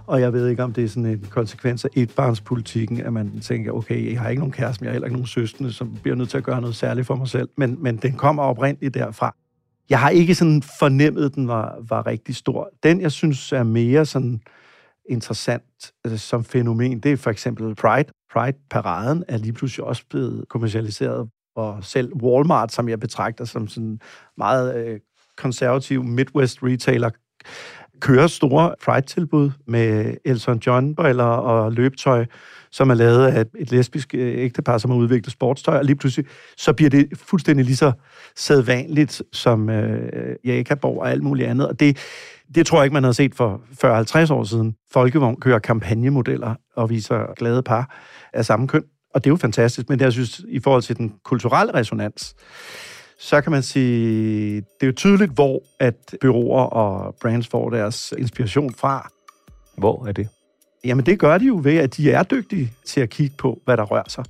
Og 0.08 0.22
jeg 0.22 0.34
ved 0.34 0.48
ikke, 0.48 0.64
om 0.64 0.74
det 0.74 0.84
er 0.84 0.88
sådan 0.88 1.06
en 1.06 1.28
konsekvens 1.30 1.86
af 1.86 1.90
etbarnspolitikken, 1.96 3.02
at 3.02 3.14
man 3.14 3.40
tænker, 3.40 3.72
okay, 3.72 4.12
jeg 4.12 4.22
har 4.22 4.30
ikke 4.30 4.40
nogen 4.40 4.52
kæreste, 4.52 4.82
men 4.82 4.86
jeg 4.86 4.92
har 4.92 4.94
heller 4.94 5.06
ikke 5.06 5.16
nogen 5.16 5.28
søskende, 5.28 5.74
som 5.74 5.98
bliver 6.02 6.16
nødt 6.16 6.30
til 6.30 6.38
at 6.38 6.44
gøre 6.44 6.62
noget 6.62 6.76
særligt 6.76 7.08
for 7.08 7.16
mig 7.16 7.28
selv. 7.28 7.50
Men, 7.58 7.78
men 7.80 7.98
den 7.98 8.14
kommer 8.14 8.44
oprindeligt 8.44 8.94
derfra. 8.94 9.36
Jeg 9.90 10.00
har 10.00 10.10
ikke 10.10 10.36
sådan 10.36 10.62
fornemmet, 10.80 11.26
at 11.26 11.36
den 11.36 11.48
var, 11.48 11.78
var 11.90 12.08
rigtig 12.08 12.36
stor. 12.36 12.70
Den, 12.84 13.02
jeg 13.02 13.12
synes 13.12 13.52
er 13.52 13.64
mere 13.64 14.06
sådan 14.06 14.42
interessant 15.10 15.92
altså, 16.04 16.18
som 16.28 16.44
fænomen, 16.44 17.00
det 17.00 17.12
er 17.12 17.18
for 17.18 17.30
eksempel 17.30 17.76
Pride. 17.76 18.10
Pride-paraden 18.34 19.24
er 19.28 19.38
lige 19.38 19.54
pludselig 19.54 19.86
også 19.86 20.04
blevet 20.10 20.46
kommercialiseret, 20.50 21.30
og 21.56 21.84
selv 21.84 22.14
Walmart, 22.16 22.72
som 22.72 22.90
jeg 22.90 23.00
betragter 23.00 23.46
som 23.46 23.68
sådan 23.68 24.00
meget 24.38 24.76
øh, 24.76 25.00
konservativ 25.38 26.04
Midwest 26.04 26.64
retailer, 26.64 27.10
kører 28.04 28.28
store 28.28 28.76
Pride-tilbud 28.86 29.52
med 29.68 30.16
Elton 30.26 30.60
John-briller 30.60 31.24
og 31.24 31.72
løbetøj, 31.72 32.26
som 32.72 32.90
er 32.90 32.94
lavet 32.94 33.28
af 33.28 33.46
et 33.60 33.72
lesbisk 33.72 34.14
øh, 34.14 34.44
ægtepar, 34.44 34.78
som 34.78 34.92
har 34.92 34.98
udviklet 34.98 35.32
sportstøj, 35.32 35.78
og 35.78 35.86
lige 35.86 35.96
pludselig 35.96 36.26
så 36.58 36.74
bliver 36.74 36.90
det 36.90 37.08
fuldstændig 37.16 37.66
lige 37.66 37.76
så 37.76 37.92
sædvanligt 38.36 39.22
som 39.32 39.70
øh, 39.70 40.36
Jakaborg 40.46 41.00
og 41.00 41.12
alt 41.12 41.24
muligt 41.24 41.48
andet. 41.48 41.68
Og 41.68 41.80
det, 41.80 41.98
det 42.56 42.66
tror 42.66 42.78
jeg 42.78 42.86
ikke, 42.86 42.94
man 42.94 43.04
havde 43.04 43.14
set 43.14 43.36
for 43.36 43.62
40-50 44.30 44.34
år 44.34 44.44
siden. 44.44 44.76
Folkevogn 44.92 45.40
kører 45.40 45.60
kampagnemodeller 45.60 46.56
og 46.76 46.90
viser 46.90 47.34
glade 47.36 47.64
par 47.64 47.96
af 48.34 48.46
samme 48.46 48.68
køn. 48.68 48.84
Og 49.14 49.24
det 49.24 49.30
er 49.30 49.32
jo 49.32 49.38
fantastisk, 49.38 49.90
men 49.90 50.00
jeg 50.00 50.12
synes, 50.12 50.42
i 50.48 50.60
forhold 50.60 50.82
til 50.82 50.98
den 50.98 51.14
kulturelle 51.24 51.74
resonans, 51.74 52.36
så 53.20 53.42
kan 53.42 53.52
man 53.52 53.64
sige, 53.64 54.56
det 54.56 54.82
er 54.82 54.86
jo 54.88 54.92
tydeligt, 54.92 55.32
hvor 55.32 55.62
at 55.80 55.96
byråer 56.22 56.64
og 56.64 57.16
brands 57.22 57.48
får 57.48 57.70
deres 57.70 58.14
inspiration 58.18 58.74
fra. 58.74 59.10
Hvor 59.78 60.08
er 60.08 60.12
det? 60.12 60.28
Jamen 60.86 61.06
det 61.06 61.20
gør 61.20 61.38
de 61.38 61.46
jo 61.46 61.60
ved, 61.64 61.78
at 61.78 61.98
de 61.98 62.12
er 62.12 62.24
dygtige 62.24 62.74
til 62.86 63.02
at 63.02 63.10
kigge 63.10 63.36
på, 63.38 63.62
hvad 63.66 63.78
der 63.78 63.84
rører 63.84 64.04
sig. 64.08 64.26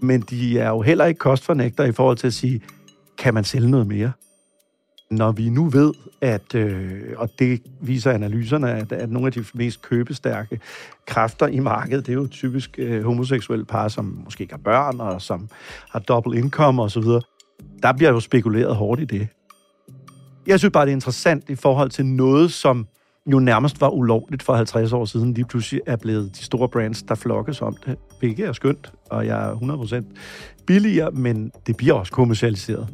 Men 0.00 0.20
de 0.20 0.58
er 0.58 0.68
jo 0.68 0.80
heller 0.80 1.04
ikke 1.04 1.18
kostfornægter 1.18 1.84
i 1.84 1.92
forhold 1.92 2.16
til 2.16 2.26
at 2.26 2.34
sige, 2.34 2.62
kan 3.18 3.34
man 3.34 3.44
sælge 3.44 3.70
noget 3.70 3.86
mere? 3.86 4.12
Når 5.14 5.32
vi 5.32 5.48
nu 5.48 5.64
ved, 5.68 5.92
at, 6.20 6.54
øh, 6.54 7.02
og 7.16 7.30
det 7.38 7.62
viser 7.80 8.10
analyserne, 8.10 8.72
at, 8.72 8.92
at 8.92 9.10
nogle 9.10 9.26
af 9.26 9.32
de 9.32 9.44
mest 9.54 9.82
købestærke 9.82 10.60
kræfter 11.06 11.46
i 11.46 11.58
markedet, 11.58 12.06
det 12.06 12.12
er 12.12 12.16
jo 12.16 12.26
typisk 12.26 12.74
øh, 12.78 13.04
homoseksuelle 13.04 13.64
par, 13.64 13.88
som 13.88 14.22
måske 14.24 14.42
ikke 14.42 14.54
har 14.54 14.60
børn, 14.64 15.00
og 15.00 15.22
som 15.22 15.48
har 15.90 15.98
dobbelt 15.98 16.38
indkomst 16.38 16.96
osv., 16.96 17.08
der 17.82 17.92
bliver 17.92 18.10
jo 18.10 18.20
spekuleret 18.20 18.76
hårdt 18.76 19.00
i 19.00 19.04
det. 19.04 19.28
Jeg 20.46 20.58
synes 20.58 20.72
bare, 20.72 20.86
det 20.86 20.90
er 20.90 20.96
interessant 20.96 21.50
i 21.50 21.54
forhold 21.54 21.90
til 21.90 22.06
noget, 22.06 22.52
som 22.52 22.86
jo 23.26 23.38
nærmest 23.38 23.80
var 23.80 23.88
ulovligt 23.88 24.42
for 24.42 24.54
50 24.54 24.92
år 24.92 25.04
siden, 25.04 25.34
lige 25.34 25.44
pludselig 25.44 25.80
er 25.86 25.96
blevet 25.96 26.36
de 26.38 26.44
store 26.44 26.68
brands, 26.68 27.02
der 27.02 27.14
flokkes 27.14 27.62
om 27.62 27.76
det, 27.86 27.98
hvilket 28.18 28.46
er 28.46 28.52
skønt, 28.52 28.92
og 29.10 29.26
jeg 29.26 29.50
er 29.50 29.54
100% 29.54 30.64
billigere, 30.66 31.10
men 31.10 31.52
det 31.66 31.76
bliver 31.76 31.94
også 31.94 32.12
kommercialiseret. 32.12 32.88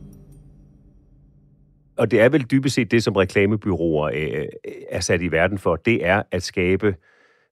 Og 2.00 2.10
det 2.10 2.20
er 2.20 2.28
vel 2.28 2.42
dybest 2.50 2.74
set 2.74 2.90
det, 2.90 3.02
som 3.02 3.16
reklamebyråer 3.16 4.10
øh, 4.14 4.46
øh, 4.66 4.72
er 4.90 5.00
sat 5.00 5.22
i 5.22 5.32
verden 5.32 5.58
for, 5.58 5.76
det 5.76 6.06
er 6.06 6.22
at 6.30 6.42
skabe 6.42 6.94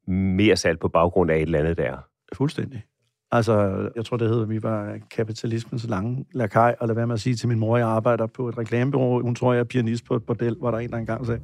mere 0.06 0.56
salg 0.56 0.78
på 0.78 0.88
baggrund 0.88 1.30
af 1.30 1.36
et 1.36 1.42
eller 1.42 1.58
andet 1.58 1.78
der. 1.78 1.96
Fuldstændig. 2.32 2.82
Altså, 3.30 3.88
jeg 3.96 4.04
tror, 4.04 4.16
det 4.16 4.28
hedder, 4.28 4.42
at 4.42 4.48
vi 4.48 4.62
var 4.62 4.98
kapitalismens 5.10 5.88
lange 5.88 6.24
lakaj, 6.32 6.76
og 6.80 6.88
lad 6.88 6.94
være 6.94 7.06
med 7.06 7.14
at 7.14 7.20
sige 7.20 7.36
til 7.36 7.48
min 7.48 7.58
mor, 7.58 7.76
at 7.76 7.80
jeg 7.80 7.88
arbejder 7.88 8.26
på 8.26 8.48
et 8.48 8.58
reklamebureau. 8.58 9.22
Hun 9.22 9.34
tror, 9.34 9.52
jeg 9.52 9.60
er 9.60 9.64
pianist 9.64 10.04
på 10.04 10.16
et 10.16 10.24
bordel, 10.26 10.56
hvor 10.58 10.70
der 10.70 10.78
en, 10.78 10.90
der 10.90 10.96
engang 10.96 11.26
sagde. 11.26 11.40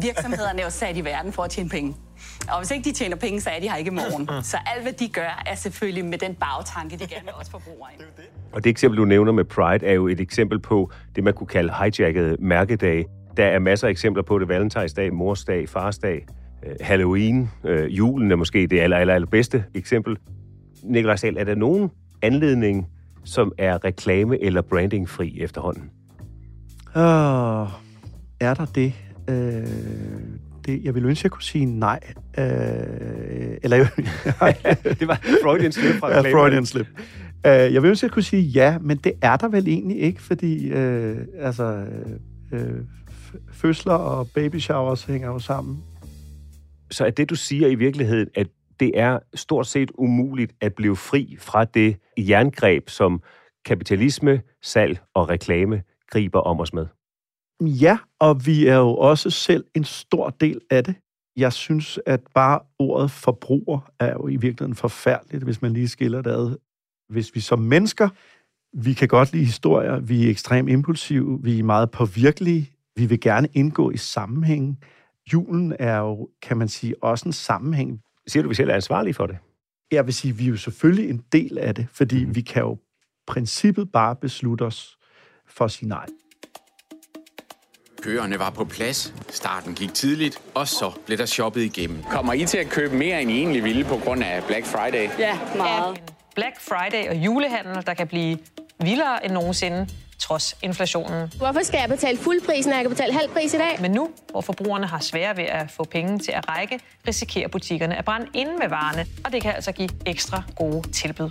Virksomhederne 0.00 0.60
er 0.60 0.64
jo 0.64 0.70
sat 0.70 0.96
i 0.96 1.04
verden 1.04 1.32
for 1.32 1.42
at 1.42 1.50
tjene 1.50 1.68
penge. 1.68 1.94
Og 2.48 2.58
hvis 2.58 2.70
ikke 2.70 2.84
de 2.84 2.92
tjener 2.94 3.16
penge, 3.16 3.40
så 3.40 3.50
er 3.50 3.60
de 3.60 3.70
her 3.70 3.76
ikke 3.76 3.90
i 3.90 3.94
morgen. 3.94 4.44
Så 4.44 4.56
alt, 4.74 4.82
hvad 4.82 4.92
de 4.92 5.08
gør, 5.08 5.42
er 5.46 5.54
selvfølgelig 5.54 6.04
med 6.04 6.18
den 6.18 6.34
bagtanke, 6.34 6.96
de 6.96 7.06
gerne 7.06 7.24
vil 7.24 7.32
også 7.38 7.50
forbrugere 7.50 7.90
ind. 7.94 8.02
Og 8.52 8.64
det 8.64 8.70
eksempel, 8.70 8.98
du 8.98 9.04
nævner 9.04 9.32
med 9.32 9.44
Pride, 9.44 9.86
er 9.86 9.92
jo 9.92 10.08
et 10.08 10.20
eksempel 10.20 10.58
på 10.60 10.90
det, 11.16 11.24
man 11.24 11.34
kunne 11.34 11.46
kalde 11.46 11.72
hijacket 11.82 12.40
mærkedage. 12.40 13.04
Der 13.36 13.44
er 13.44 13.58
masser 13.58 13.86
af 13.86 13.90
eksempler 13.90 14.22
på 14.22 14.38
det. 14.38 14.48
Valentinsdag, 14.48 15.14
morsdag, 15.14 15.68
farsdag, 15.68 16.26
øh, 16.66 16.74
Halloween, 16.80 17.50
øh, 17.64 17.96
julen 17.98 18.32
er 18.32 18.36
måske 18.36 18.66
det 18.66 18.80
aller, 18.80 18.96
aller, 18.96 19.14
aller 19.14 19.28
bedste 19.28 19.64
eksempel. 19.74 20.16
Nikolaj 20.82 21.16
Sahl, 21.16 21.36
er 21.36 21.44
der 21.44 21.54
nogen 21.54 21.90
anledning, 22.22 22.86
som 23.24 23.52
er 23.58 23.84
reklame- 23.84 24.42
eller 24.44 24.62
brandingfri 24.62 25.40
efterhånden? 25.40 25.90
Åh, 26.96 27.68
er 28.40 28.54
der 28.54 28.64
det? 28.74 28.92
Øh, 29.30 29.66
det? 30.66 30.84
Jeg 30.84 30.94
vil 30.94 31.04
ønske, 31.04 31.20
at 31.20 31.24
jeg 31.24 31.30
kunne 31.30 31.42
sige 31.42 31.64
nej. 31.64 32.00
Øh, 32.38 32.44
eller, 33.62 33.76
det 35.00 35.08
var 35.08 35.20
Freudian 35.42 35.72
slip 35.72 35.94
fra 35.94 36.10
ja, 36.10 36.20
Freudian 36.20 36.66
slip. 36.66 36.86
Øh, 37.46 37.52
jeg 37.52 37.82
vil 37.82 37.88
ønske, 37.88 38.04
at 38.04 38.08
jeg 38.08 38.10
kunne 38.10 38.22
sige 38.22 38.42
ja, 38.42 38.78
men 38.78 38.96
det 38.96 39.12
er 39.22 39.36
der 39.36 39.48
vel 39.48 39.68
egentlig 39.68 40.00
ikke, 40.00 40.22
fordi 40.22 40.68
øh, 40.68 41.18
altså, 41.38 41.84
øh, 42.52 42.80
fødsler 43.52 43.94
og 43.94 44.28
baby 44.34 44.58
showers 44.58 45.04
hænger 45.04 45.28
jo 45.28 45.38
sammen. 45.38 45.82
Så 46.90 47.04
er 47.04 47.10
det, 47.10 47.30
du 47.30 47.34
siger 47.34 47.68
i 47.68 47.74
virkeligheden, 47.74 48.28
at 48.34 48.46
det 48.80 48.90
er 48.94 49.18
stort 49.34 49.66
set 49.66 49.90
umuligt 49.94 50.52
at 50.60 50.74
blive 50.74 50.96
fri 50.96 51.36
fra 51.38 51.64
det 51.64 51.96
jerngreb, 52.18 52.88
som 52.88 53.22
kapitalisme, 53.64 54.40
salg 54.62 54.98
og 55.14 55.28
reklame 55.28 55.82
griber 56.10 56.40
om 56.40 56.60
os 56.60 56.72
med? 56.72 56.86
Ja, 57.66 57.98
og 58.18 58.46
vi 58.46 58.66
er 58.66 58.76
jo 58.76 58.96
også 58.96 59.30
selv 59.30 59.64
en 59.74 59.84
stor 59.84 60.30
del 60.30 60.60
af 60.70 60.84
det. 60.84 60.94
Jeg 61.36 61.52
synes, 61.52 61.98
at 62.06 62.20
bare 62.34 62.60
ordet 62.78 63.10
forbruger 63.10 63.90
er 63.98 64.12
jo 64.12 64.28
i 64.28 64.36
virkeligheden 64.36 64.74
forfærdeligt, 64.74 65.44
hvis 65.44 65.62
man 65.62 65.72
lige 65.72 65.88
skiller 65.88 66.22
det 66.22 66.30
ad. 66.30 66.56
Hvis 67.08 67.34
vi 67.34 67.40
som 67.40 67.58
mennesker, 67.58 68.08
vi 68.72 68.92
kan 68.92 69.08
godt 69.08 69.32
lide 69.32 69.44
historier, 69.44 70.00
vi 70.00 70.26
er 70.26 70.30
ekstremt 70.30 70.70
impulsive, 70.70 71.38
vi 71.42 71.58
er 71.58 71.62
meget 71.62 71.90
påvirkelige, 71.90 72.70
vi 72.96 73.06
vil 73.06 73.20
gerne 73.20 73.48
indgå 73.52 73.90
i 73.90 73.96
sammenhæng. 73.96 74.78
Julen 75.32 75.76
er 75.78 75.98
jo, 75.98 76.28
kan 76.42 76.56
man 76.56 76.68
sige, 76.68 77.04
også 77.04 77.28
en 77.28 77.32
sammenhæng. 77.32 78.00
Siger 78.26 78.42
du, 78.42 78.48
vi 78.48 78.54
selv 78.54 78.70
er 78.70 78.74
ansvarlige 78.74 79.14
for 79.14 79.26
det? 79.26 79.36
Jeg 79.90 80.06
vil 80.06 80.14
sige, 80.14 80.36
vi 80.36 80.44
er 80.44 80.48
jo 80.48 80.56
selvfølgelig 80.56 81.10
en 81.10 81.24
del 81.32 81.58
af 81.58 81.74
det, 81.74 81.86
fordi 81.92 82.24
mm. 82.24 82.34
vi 82.34 82.40
kan 82.40 82.62
jo 82.62 82.78
princippet 83.26 83.92
bare 83.92 84.16
beslutte 84.16 84.62
os 84.62 84.98
for 85.46 85.64
at 85.64 85.70
sige 85.70 85.88
nej. 85.88 86.06
Køerne 88.02 88.38
var 88.38 88.50
på 88.50 88.64
plads, 88.64 89.14
starten 89.28 89.74
gik 89.74 89.94
tidligt, 89.94 90.38
og 90.54 90.68
så 90.68 90.92
blev 91.06 91.18
der 91.18 91.26
shoppet 91.26 91.60
igennem. 91.60 92.02
Kommer 92.02 92.32
I 92.32 92.44
til 92.44 92.58
at 92.58 92.68
købe 92.68 92.96
mere, 92.96 93.22
end 93.22 93.30
I 93.30 93.38
egentlig 93.38 93.64
ville 93.64 93.84
på 93.84 93.96
grund 94.04 94.24
af 94.24 94.42
Black 94.46 94.66
Friday? 94.66 95.08
Ja, 95.18 95.38
meget. 95.56 96.00
Black 96.34 96.60
Friday 96.60 97.08
og 97.08 97.16
julehandel, 97.16 97.86
der 97.86 97.94
kan 97.94 98.08
blive 98.08 98.38
vildere 98.80 99.24
end 99.24 99.32
nogensinde, 99.32 99.88
trods 100.18 100.56
inflationen. 100.62 101.32
Hvorfor 101.36 101.62
skal 101.62 101.78
jeg 101.78 101.88
betale 101.88 102.18
fuld 102.18 102.46
pris, 102.46 102.66
når 102.66 102.74
jeg 102.74 102.82
kan 102.82 102.90
betale 102.90 103.12
halv 103.12 103.28
pris 103.30 103.54
i 103.54 103.58
dag? 103.58 103.78
Men 103.80 103.90
nu, 103.90 104.10
hvor 104.30 104.40
forbrugerne 104.40 104.86
har 104.86 105.00
svære 105.00 105.36
ved 105.36 105.44
at 105.44 105.70
få 105.70 105.84
penge 105.84 106.18
til 106.18 106.32
at 106.32 106.48
række, 106.48 106.80
risikerer 107.08 107.48
butikkerne 107.48 107.98
at 107.98 108.04
brænde 108.04 108.26
inde 108.34 108.52
med 108.60 108.68
varerne, 108.68 109.06
og 109.24 109.32
det 109.32 109.42
kan 109.42 109.52
altså 109.54 109.72
give 109.72 109.88
ekstra 110.06 110.42
gode 110.56 110.90
tilbud. 110.90 111.30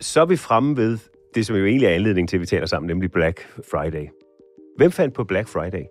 Så 0.00 0.20
er 0.20 0.26
vi 0.26 0.36
fremme 0.36 0.76
ved 0.76 0.98
det, 1.34 1.46
som 1.46 1.56
jo 1.56 1.66
egentlig 1.66 1.86
er 1.86 1.94
anledning 1.94 2.28
til, 2.28 2.36
at 2.36 2.40
vi 2.40 2.46
taler 2.46 2.66
sammen, 2.66 2.86
nemlig 2.86 3.12
Black 3.12 3.48
Friday. 3.70 4.08
Hvem 4.76 4.90
fandt 4.90 5.14
på 5.14 5.24
Black 5.24 5.48
Friday? 5.48 5.84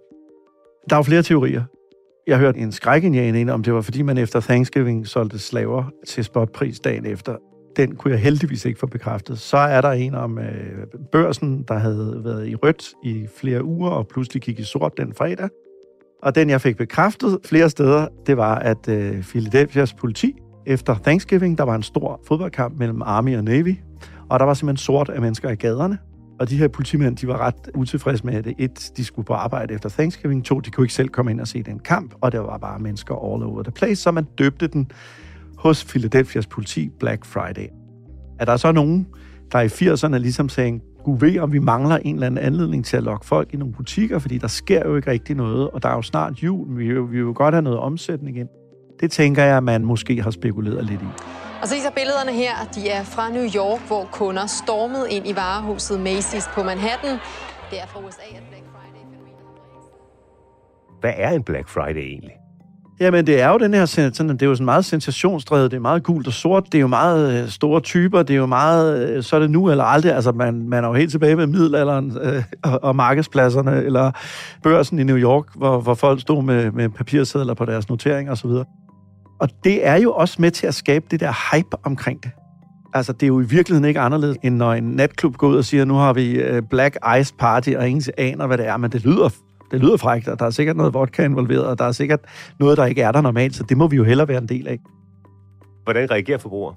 Der 0.89 0.95
er 0.95 0.99
jo 0.99 1.03
flere 1.03 1.23
teorier. 1.23 1.63
Jeg 2.27 2.37
hørte 2.37 2.59
en 2.59 2.71
skrækinjane 2.71 3.53
om 3.53 3.63
det 3.63 3.73
var, 3.73 3.81
fordi 3.81 4.01
man 4.01 4.17
efter 4.17 4.39
Thanksgiving 4.39 5.07
solgte 5.07 5.39
slaver 5.39 5.83
til 6.07 6.23
spotpris 6.23 6.79
dagen 6.79 7.05
efter. 7.05 7.35
Den 7.77 7.95
kunne 7.95 8.11
jeg 8.11 8.19
heldigvis 8.19 8.65
ikke 8.65 8.79
få 8.79 8.87
bekræftet. 8.87 9.39
Så 9.39 9.57
er 9.57 9.81
der 9.81 9.91
en 9.91 10.15
om 10.15 10.39
øh, 10.39 10.87
børsen, 11.11 11.63
der 11.67 11.73
havde 11.73 12.21
været 12.23 12.47
i 12.47 12.55
rødt 12.55 12.93
i 13.03 13.27
flere 13.35 13.63
uger, 13.63 13.89
og 13.89 14.07
pludselig 14.07 14.41
gik 14.41 14.59
i 14.59 14.63
sort 14.63 14.97
den 14.97 15.13
fredag. 15.13 15.49
Og 16.23 16.35
den, 16.35 16.49
jeg 16.49 16.61
fik 16.61 16.77
bekræftet 16.77 17.39
flere 17.45 17.69
steder, 17.69 18.07
det 18.27 18.37
var, 18.37 18.55
at 18.55 18.89
øh, 18.89 19.23
Philadelphias 19.23 19.93
politi 19.93 20.33
efter 20.65 20.95
Thanksgiving, 21.03 21.57
der 21.57 21.63
var 21.63 21.75
en 21.75 21.83
stor 21.83 22.21
fodboldkamp 22.27 22.79
mellem 22.79 23.01
Army 23.01 23.37
og 23.37 23.43
Navy, 23.43 23.75
og 24.29 24.39
der 24.39 24.45
var 24.45 24.53
simpelthen 24.53 24.83
sort 24.83 25.09
af 25.09 25.21
mennesker 25.21 25.49
i 25.49 25.55
gaderne. 25.55 25.97
Og 26.39 26.49
de 26.49 26.57
her 26.57 26.67
politimænd, 26.67 27.17
de 27.17 27.27
var 27.27 27.37
ret 27.37 27.69
utilfredse 27.75 28.25
med, 28.25 28.33
at 28.33 28.47
et, 28.57 28.91
de 28.97 29.05
skulle 29.05 29.25
på 29.25 29.33
arbejde 29.33 29.73
efter 29.73 29.89
Thanksgiving, 29.89 30.45
to, 30.45 30.59
de 30.59 30.71
kunne 30.71 30.83
ikke 30.83 30.93
selv 30.93 31.09
komme 31.09 31.31
ind 31.31 31.41
og 31.41 31.47
se 31.47 31.63
den 31.63 31.79
kamp, 31.79 32.13
og 32.21 32.31
der 32.31 32.39
var 32.39 32.57
bare 32.57 32.79
mennesker 32.79 33.15
all 33.15 33.43
over 33.43 33.63
the 33.63 33.71
place, 33.71 34.01
så 34.01 34.11
man 34.11 34.23
døbte 34.37 34.67
den 34.67 34.91
hos 35.57 35.85
Philadelphias 35.85 36.47
politi 36.47 36.89
Black 36.99 37.25
Friday. 37.25 37.67
Er 38.39 38.45
der 38.45 38.57
så 38.57 38.71
nogen, 38.71 39.07
der 39.51 39.61
i 39.61 39.67
80'erne 39.67 40.17
ligesom 40.17 40.49
sagde, 40.49 40.79
gud 41.03 41.19
ved, 41.19 41.39
om 41.39 41.53
vi 41.53 41.59
mangler 41.59 41.97
en 41.97 42.15
eller 42.15 42.27
anden 42.27 42.45
anledning 42.45 42.85
til 42.85 42.97
at 42.97 43.03
lokke 43.03 43.25
folk 43.25 43.53
i 43.53 43.57
nogle 43.57 43.73
butikker, 43.73 44.19
fordi 44.19 44.37
der 44.37 44.47
sker 44.47 44.81
jo 44.85 44.95
ikke 44.95 45.11
rigtig 45.11 45.35
noget, 45.35 45.69
og 45.69 45.83
der 45.83 45.89
er 45.89 45.95
jo 45.95 46.01
snart 46.01 46.43
jul, 46.43 46.77
vi 46.77 46.93
vi 46.93 47.01
vil 47.01 47.19
jo 47.19 47.33
godt 47.35 47.53
have 47.53 47.61
noget 47.61 47.79
omsætning 47.79 48.37
ind. 48.37 48.49
Det 48.99 49.11
tænker 49.11 49.43
jeg, 49.43 49.57
at 49.57 49.63
man 49.63 49.85
måske 49.85 50.21
har 50.21 50.31
spekuleret 50.31 50.85
lidt 50.85 51.01
i. 51.01 51.44
Og 51.65 51.69
så 51.69 51.75
viser 51.75 51.89
billederne 51.89 52.31
her, 52.31 52.53
de 52.75 52.89
er 52.89 53.03
fra 53.03 53.29
New 53.29 53.47
York, 53.55 53.87
hvor 53.87 54.07
kunder 54.11 54.45
stormede 54.45 55.11
ind 55.11 55.27
i 55.27 55.35
varehuset 55.35 55.97
Macy's 56.07 56.53
på 56.53 56.63
Manhattan. 56.63 57.11
Det 57.71 57.81
er 57.81 57.87
fra 57.87 57.99
USA, 57.99 58.21
at 58.35 58.43
Black 58.49 58.65
Friday 58.73 59.03
Hvad 61.01 61.13
er 61.17 61.29
en 61.29 61.43
Black 61.43 61.69
Friday 61.69 62.01
egentlig? 62.01 62.33
Jamen, 62.99 63.27
det 63.27 63.41
er 63.41 63.49
jo 63.49 63.57
den 63.57 63.73
her, 63.73 63.85
sådan, 63.85 64.27
det 64.27 64.41
er 64.41 64.45
jo 64.45 64.55
sådan 64.55 64.65
meget 64.65 64.85
sensationsdrevet, 64.85 65.71
det 65.71 65.77
er 65.77 65.81
meget 65.81 66.03
gult 66.03 66.27
og 66.27 66.33
sort, 66.33 66.63
det 66.65 66.75
er 66.75 66.81
jo 66.81 66.87
meget 66.87 67.43
øh, 67.43 67.49
store 67.49 67.81
typer, 67.81 68.23
det 68.23 68.33
er 68.33 68.37
jo 68.37 68.45
meget, 68.45 69.09
øh, 69.09 69.23
så 69.23 69.35
er 69.35 69.39
det 69.39 69.51
nu 69.51 69.71
eller 69.71 69.83
aldrig, 69.83 70.15
altså 70.15 70.31
man, 70.31 70.69
man 70.69 70.83
er 70.83 70.87
jo 70.87 70.93
helt 70.93 71.11
tilbage 71.11 71.37
ved 71.37 71.47
middelalderen 71.47 72.17
øh, 72.21 72.43
og, 72.63 72.83
og 72.83 72.95
markedspladserne, 72.95 73.83
eller 73.83 74.11
børsen 74.63 74.99
i 74.99 75.03
New 75.03 75.17
York, 75.17 75.45
hvor, 75.55 75.79
hvor 75.81 75.93
folk 75.93 76.21
stod 76.21 76.43
med, 76.43 76.71
med 76.71 76.89
papirsedler 76.89 77.53
på 77.53 77.65
deres 77.65 77.89
noteringer 77.89 78.31
osv. 78.31 78.51
Og 79.39 79.49
det 79.63 79.87
er 79.87 79.95
jo 79.95 80.13
også 80.13 80.41
med 80.41 80.51
til 80.51 80.67
at 80.67 80.75
skabe 80.75 81.05
det 81.11 81.19
der 81.19 81.55
hype 81.55 81.77
omkring 81.83 82.23
det. 82.23 82.31
Altså, 82.93 83.13
det 83.13 83.23
er 83.23 83.27
jo 83.27 83.39
i 83.39 83.45
virkeligheden 83.45 83.85
ikke 83.85 83.99
anderledes, 83.99 84.37
end 84.43 84.55
når 84.55 84.73
en 84.73 84.83
natklub 84.83 85.37
går 85.37 85.47
ud 85.47 85.57
og 85.57 85.65
siger, 85.65 85.85
nu 85.85 85.93
har 85.93 86.13
vi 86.13 86.31
øh, 86.31 86.61
Black 86.69 86.97
Ice 87.19 87.33
Party, 87.39 87.69
og 87.69 87.89
ingen 87.89 88.03
aner, 88.17 88.47
hvad 88.47 88.57
det 88.57 88.67
er, 88.67 88.77
men 88.77 88.91
det 88.91 89.05
lyder 89.05 89.29
det 89.71 89.79
lyder 89.79 89.97
frækt, 89.97 90.27
og 90.27 90.39
der 90.39 90.45
er 90.45 90.49
sikkert 90.49 90.77
noget 90.77 90.93
vodka 90.93 91.25
involveret, 91.25 91.65
og 91.65 91.79
der 91.79 91.85
er 91.85 91.91
sikkert 91.91 92.19
noget, 92.59 92.77
der 92.77 92.85
ikke 92.85 93.01
er 93.01 93.11
der 93.11 93.21
normalt, 93.21 93.55
så 93.55 93.63
det 93.63 93.77
må 93.77 93.87
vi 93.87 93.95
jo 93.95 94.03
hellere 94.03 94.27
være 94.27 94.37
en 94.37 94.47
del 94.47 94.67
af. 94.67 94.79
Hvordan 95.83 96.11
reagerer 96.11 96.37
forbrugere? 96.37 96.75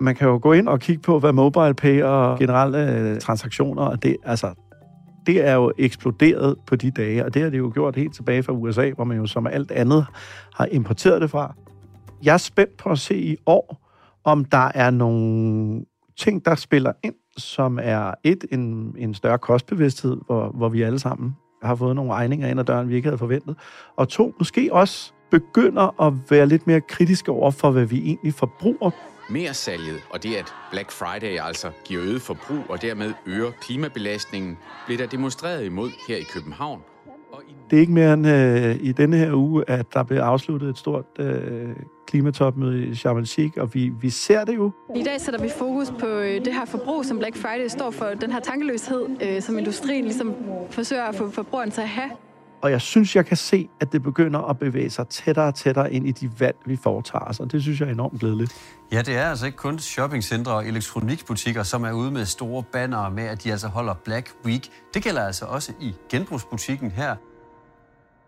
Man 0.00 0.14
kan 0.14 0.28
jo 0.28 0.38
gå 0.42 0.52
ind 0.52 0.68
og 0.68 0.80
kigge 0.80 1.02
på, 1.02 1.18
hvad 1.18 1.32
mobile 1.32 1.74
pay 1.74 2.02
og 2.02 2.38
generelle 2.38 2.92
øh, 2.98 3.20
transaktioner, 3.20 3.82
og 3.82 4.02
det, 4.02 4.16
altså, 4.24 4.54
det 5.26 5.46
er 5.48 5.54
jo 5.54 5.72
eksploderet 5.78 6.56
på 6.66 6.76
de 6.76 6.90
dage, 6.90 7.24
og 7.24 7.34
det 7.34 7.42
har 7.42 7.50
det 7.50 7.58
jo 7.58 7.70
gjort 7.74 7.96
helt 7.96 8.14
tilbage 8.14 8.42
fra 8.42 8.52
USA, 8.52 8.90
hvor 8.90 9.04
man 9.04 9.16
jo 9.16 9.26
som 9.26 9.46
alt 9.46 9.70
andet 9.70 10.06
har 10.54 10.66
importeret 10.66 11.22
det 11.22 11.30
fra. 11.30 11.54
Jeg 12.22 12.34
er 12.34 12.38
spændt 12.38 12.76
på 12.76 12.90
at 12.90 12.98
se 12.98 13.16
i 13.18 13.36
år, 13.46 13.90
om 14.24 14.44
der 14.44 14.70
er 14.74 14.90
nogle 14.90 15.84
ting, 16.16 16.44
der 16.44 16.54
spiller 16.54 16.92
ind, 17.02 17.14
som 17.36 17.78
er 17.82 18.14
et, 18.24 18.44
en, 18.52 18.94
en 18.98 19.14
større 19.14 19.38
kostbevidsthed, 19.38 20.16
hvor, 20.26 20.48
hvor 20.48 20.68
vi 20.68 20.82
alle 20.82 20.98
sammen 20.98 21.36
har 21.62 21.74
fået 21.74 21.96
nogle 21.96 22.12
regninger 22.12 22.48
ind 22.48 22.60
ad 22.60 22.64
døren, 22.64 22.88
vi 22.88 22.94
ikke 22.94 23.06
havde 23.06 23.18
forventet. 23.18 23.56
Og 23.96 24.08
to, 24.08 24.34
måske 24.38 24.68
også 24.72 25.12
begynder 25.30 26.02
at 26.02 26.30
være 26.30 26.46
lidt 26.46 26.66
mere 26.66 26.80
kritiske 26.80 27.32
over 27.32 27.50
for, 27.50 27.70
hvad 27.70 27.84
vi 27.84 27.98
egentlig 27.98 28.34
forbruger. 28.34 28.90
Mere 29.30 29.54
salget 29.54 30.00
og 30.10 30.22
det, 30.22 30.34
at 30.34 30.54
Black 30.70 30.90
Friday 30.90 31.38
altså 31.40 31.70
giver 31.84 32.02
øget 32.02 32.22
forbrug 32.22 32.64
og 32.68 32.82
dermed 32.82 33.12
øger 33.26 33.50
klimabelastningen, 33.60 34.58
blev 34.86 34.98
der 34.98 35.06
demonstreret 35.06 35.64
imod 35.64 35.90
her 36.08 36.16
i 36.16 36.22
København. 36.22 36.80
Det 37.70 37.76
er 37.76 37.80
ikke 37.80 37.92
mere 37.92 38.12
end 38.12 38.26
øh, 38.26 38.76
i 38.80 38.92
denne 38.92 39.16
her 39.16 39.34
uge, 39.34 39.64
at 39.70 39.86
der 39.94 40.02
blev 40.02 40.18
afsluttet 40.18 40.68
et 40.68 40.78
stort 40.78 41.04
øh, 41.18 41.68
klimatopmøde 42.06 42.86
i 42.86 42.94
Sharm 42.94 43.18
el-Sheikh, 43.18 43.60
og 43.60 43.74
vi, 43.74 43.92
vi 44.00 44.10
ser 44.10 44.44
det 44.44 44.56
jo. 44.56 44.70
I 44.96 45.02
dag 45.02 45.20
sætter 45.20 45.42
vi 45.42 45.48
fokus 45.58 45.90
på 46.00 46.06
øh, 46.06 46.44
det 46.44 46.54
her 46.54 46.64
forbrug, 46.64 47.04
som 47.04 47.18
Black 47.18 47.36
Friday 47.36 47.68
står 47.68 47.90
for, 47.90 48.04
den 48.20 48.32
her 48.32 48.40
tankeløshed, 48.40 49.06
øh, 49.22 49.42
som 49.42 49.58
industrien 49.58 50.04
ligesom 50.04 50.34
forsøger 50.70 51.04
at 51.04 51.14
få 51.14 51.30
forbrugeren 51.30 51.70
til 51.70 51.80
at 51.80 51.88
have. 51.88 52.10
Og 52.62 52.70
jeg 52.70 52.80
synes, 52.80 53.16
jeg 53.16 53.26
kan 53.26 53.36
se, 53.36 53.68
at 53.80 53.92
det 53.92 54.02
begynder 54.02 54.40
at 54.40 54.58
bevæge 54.58 54.90
sig 54.90 55.08
tættere 55.08 55.46
og 55.46 55.54
tættere 55.54 55.92
ind 55.92 56.08
i 56.08 56.10
de 56.10 56.30
valg, 56.38 56.56
vi 56.66 56.76
foretager 56.76 57.24
os, 57.24 57.40
og 57.40 57.52
det 57.52 57.62
synes 57.62 57.80
jeg 57.80 57.88
er 57.88 57.92
enormt 57.92 58.20
glædeligt. 58.20 58.54
Ja, 58.92 59.02
det 59.02 59.16
er 59.16 59.24
altså 59.24 59.46
ikke 59.46 59.58
kun 59.58 59.78
shoppingcentre 59.78 60.52
og 60.52 60.66
elektronikbutikker, 60.66 61.62
som 61.62 61.84
er 61.84 61.92
ude 61.92 62.10
med 62.10 62.24
store 62.24 62.62
bannere 62.72 63.10
med, 63.10 63.24
at 63.24 63.44
de 63.44 63.50
altså 63.52 63.68
holder 63.68 63.94
Black 63.94 64.30
Week. 64.44 64.68
Det 64.94 65.02
gælder 65.02 65.22
altså 65.22 65.44
også 65.44 65.72
i 65.80 65.94
genbrugsbutikken 66.10 66.90
her. 66.90 67.16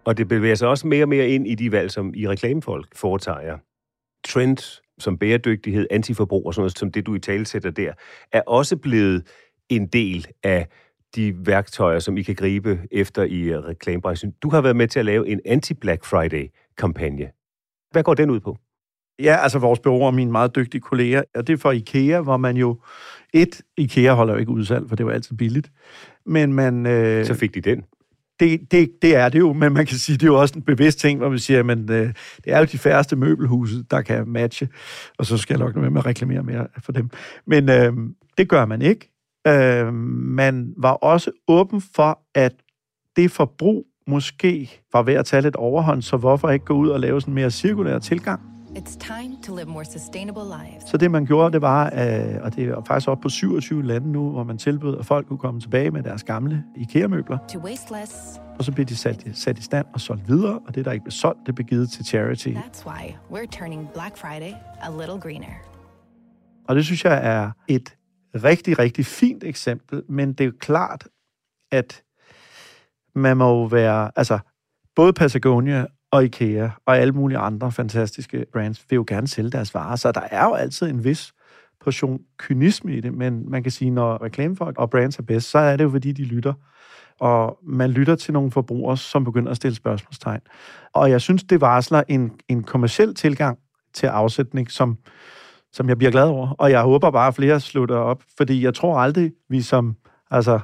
Og 0.05 0.17
det 0.17 0.29
bevæger 0.29 0.55
sig 0.55 0.69
også 0.69 0.87
mere 0.87 1.05
og 1.05 1.09
mere 1.09 1.29
ind 1.29 1.47
i 1.47 1.55
de 1.55 1.73
valg, 1.73 1.91
som 1.91 2.15
i 2.15 2.29
reklamefolk 2.29 2.97
foretager. 2.97 3.59
Trends 4.27 4.83
som 4.99 5.19
bæredygtighed, 5.19 5.87
antiforbrug 5.91 6.47
og 6.47 6.55
sådan 6.55 6.63
noget, 6.63 6.79
som 6.79 6.93
det 6.93 7.07
du 7.07 7.15
i 7.15 7.19
tale 7.19 7.47
sætter 7.47 7.71
der, 7.71 7.93
er 8.33 8.41
også 8.47 8.77
blevet 8.77 9.27
en 9.69 9.87
del 9.87 10.27
af 10.43 10.67
de 11.17 11.47
værktøjer, 11.47 11.99
som 11.99 12.17
I 12.17 12.23
kan 12.23 12.35
gribe 12.35 12.81
efter 12.91 13.23
i 13.23 13.57
reklamebranchen. 13.57 14.33
Du 14.43 14.51
har 14.51 14.61
været 14.61 14.77
med 14.77 14.89
til 14.89 14.99
at 14.99 15.05
lave 15.05 15.29
en 15.29 15.41
anti-Black 15.47 16.05
Friday-kampagne. 16.05 17.31
Hvad 17.91 18.03
går 18.03 18.15
den 18.15 18.31
ud 18.31 18.41
på? 18.41 18.57
Ja, 19.19 19.37
altså 19.43 19.59
vores 19.59 19.81
bureau 19.81 20.03
og 20.03 20.15
mine 20.15 20.33
meget 20.33 20.57
dygtige 20.57 20.81
kolleger, 20.81 21.23
og 21.35 21.47
det 21.47 21.53
er 21.53 21.57
for 21.57 21.73
IKEA, 21.73 22.21
hvor 22.21 22.37
man 22.37 22.57
jo... 22.57 22.81
Et, 23.35 23.63
IKEA 23.77 24.13
holder 24.13 24.35
jo 24.35 24.41
ikke 24.41 24.53
udsalg, 24.53 24.89
for 24.89 24.97
det 24.97 25.07
var 25.07 25.13
altid 25.13 25.37
billigt. 25.37 25.71
Men 26.27 26.53
man... 26.53 26.87
Øh, 26.87 27.27
Så 27.27 27.35
fik 27.35 27.55
de 27.55 27.61
den 27.61 27.85
det, 28.41 28.61
det, 28.71 28.91
det 29.03 29.17
er 29.17 29.29
det 29.29 29.39
jo, 29.39 29.53
men 29.53 29.73
man 29.73 29.87
kan 29.87 29.97
sige, 29.97 30.17
det 30.17 30.23
er 30.23 30.27
jo 30.27 30.41
også 30.41 30.55
en 30.57 30.63
bevidst 30.63 30.99
ting, 30.99 31.19
hvor 31.19 31.29
vi 31.29 31.39
siger, 31.39 31.71
at 31.71 31.91
øh, 31.91 32.15
det 32.45 32.53
er 32.53 32.59
jo 32.59 32.65
de 32.65 32.79
færreste 32.79 33.17
møbelhuse, 33.17 33.83
der 33.91 34.03
kan 34.03 34.29
matche, 34.29 34.69
og 35.19 35.27
så 35.27 35.37
skal 35.37 35.55
jeg 35.59 35.67
nok 35.67 35.77
med 35.77 36.01
at 36.01 36.07
reklamere 36.07 36.43
mere 36.43 36.67
for 36.79 36.93
dem. 36.93 37.11
Men 37.47 37.69
øh, 37.69 37.93
det 38.39 38.49
gør 38.49 38.67
man 38.67 38.83
ikke. 38.83 39.11
Øh, 39.47 39.95
man 40.15 40.75
var 40.77 40.93
også 40.93 41.31
åben 41.49 41.83
for, 41.95 42.21
at 42.35 42.53
det 43.17 43.31
forbrug 43.31 43.87
måske 44.07 44.83
var 44.93 45.03
ved 45.03 45.15
at 45.15 45.27
tage 45.27 45.43
lidt 45.43 45.57
overhånd, 45.57 46.03
så 46.03 46.17
hvorfor 46.17 46.51
ikke 46.51 46.65
gå 46.65 46.75
ud 46.75 46.89
og 46.89 47.01
lave 47.01 47.21
sådan 47.21 47.33
en 47.33 47.35
mere 47.35 47.51
cirkulær 47.51 47.99
tilgang? 47.99 48.52
It's 48.77 48.97
time 48.97 49.37
to 49.43 49.55
live 49.57 49.69
more 49.69 49.85
sustainable 49.85 50.43
lives. 50.45 50.91
Så 50.91 50.97
det, 50.97 51.11
man 51.11 51.27
gjorde, 51.27 51.53
det 51.53 51.63
var, 51.63 51.85
øh, 51.85 52.43
og 52.43 52.57
det 52.57 52.69
er 52.69 52.83
faktisk 52.87 53.09
op 53.09 53.21
på 53.21 53.29
27 53.29 53.83
lande 53.83 54.13
nu, 54.13 54.31
hvor 54.31 54.45
man 54.45 54.59
tilbød, 54.59 54.99
at 54.99 55.07
folk 55.07 55.27
kunne 55.27 55.39
komme 55.39 55.61
tilbage 55.61 55.91
med 55.91 56.03
deres 56.03 56.25
gamle 56.25 56.65
IKEA-møbler. 56.77 57.39
To 57.49 57.59
waste 57.59 57.95
less. 58.01 58.41
Og 58.59 58.65
så 58.65 58.73
blev 58.73 58.87
de 58.87 58.97
sat, 58.97 59.27
sat 59.35 59.59
i 59.59 59.63
stand 59.63 59.87
og 59.95 60.01
solgt 60.01 60.29
videre, 60.29 60.61
og 60.67 60.75
det, 60.75 60.85
der 60.85 60.93
ikke 60.93 61.05
blev 61.05 61.11
solgt, 61.11 61.39
det 61.47 61.55
blev 61.55 61.67
givet 61.67 61.91
til 61.91 62.05
charity. 62.05 62.49
That's 62.49 62.87
why 62.87 63.15
we're 63.31 63.47
turning 63.47 63.89
Black 63.95 64.17
Friday 64.17 64.53
a 64.81 64.91
little 64.91 65.21
greener. 65.21 65.55
Og 66.69 66.77
det 66.77 66.85
synes 66.85 67.05
jeg 67.05 67.21
er 67.23 67.51
et 67.69 67.97
rigtig, 68.35 68.79
rigtig 68.79 69.07
fint 69.07 69.45
eksempel, 69.45 70.03
men 70.09 70.29
det 70.29 70.41
er 70.41 70.45
jo 70.45 70.55
klart, 70.61 71.09
at 71.73 72.03
man 73.15 73.37
må 73.37 73.49
jo 73.49 73.65
være, 73.65 74.11
altså 74.17 74.39
både 74.97 75.13
Patagonia 75.13 75.87
og 76.13 76.25
IKEA 76.25 76.69
og 76.87 76.99
alle 76.99 77.13
mulige 77.13 77.39
andre 77.39 77.73
fantastiske 77.73 78.47
brands 78.53 78.87
vil 78.91 78.97
jo 78.97 79.05
gerne 79.09 79.29
sælge 79.29 79.51
deres 79.51 79.75
varer, 79.75 79.97
så 79.97 80.13
der 80.13 80.21
er 80.31 80.45
jo 80.45 80.55
altid 80.55 80.87
en 80.87 81.05
vis 81.05 81.33
portion 81.81 82.21
kynisme 82.39 82.97
i 82.97 83.01
det, 83.01 83.15
men 83.15 83.51
man 83.51 83.63
kan 83.63 83.73
sige, 83.73 83.91
når 83.91 84.23
reklamefolk 84.23 84.79
og 84.79 84.91
brands 84.91 85.19
er 85.19 85.23
bedst, 85.23 85.51
så 85.51 85.59
er 85.59 85.77
det 85.77 85.85
jo, 85.85 85.91
fordi 85.91 86.13
de 86.13 86.25
lytter. 86.25 86.55
Og 87.21 87.59
man 87.63 87.91
lytter 87.91 88.15
til 88.15 88.33
nogle 88.33 88.51
forbrugere, 88.51 88.97
som 88.97 89.25
begynder 89.25 89.51
at 89.51 89.57
stille 89.57 89.75
spørgsmålstegn. 89.75 90.41
Og 90.93 91.11
jeg 91.11 91.21
synes, 91.21 91.45
det 91.45 91.61
varsler 91.61 92.03
en, 92.09 92.33
en 92.49 92.63
kommersiel 92.63 93.15
tilgang 93.15 93.59
til 93.95 94.07
afsætning, 94.07 94.71
som, 94.71 94.99
som 95.73 95.89
jeg 95.89 95.99
bliver 95.99 96.11
glad 96.11 96.25
over. 96.25 96.55
Og 96.59 96.71
jeg 96.71 96.83
håber 96.83 97.11
bare, 97.11 97.29
at 97.29 97.35
flere 97.35 97.61
slutter 97.61 97.97
op, 97.97 98.23
fordi 98.37 98.65
jeg 98.65 98.75
tror 98.75 98.99
aldrig, 98.99 99.33
vi 99.49 99.63
som 99.63 99.97
altså, 100.31 100.61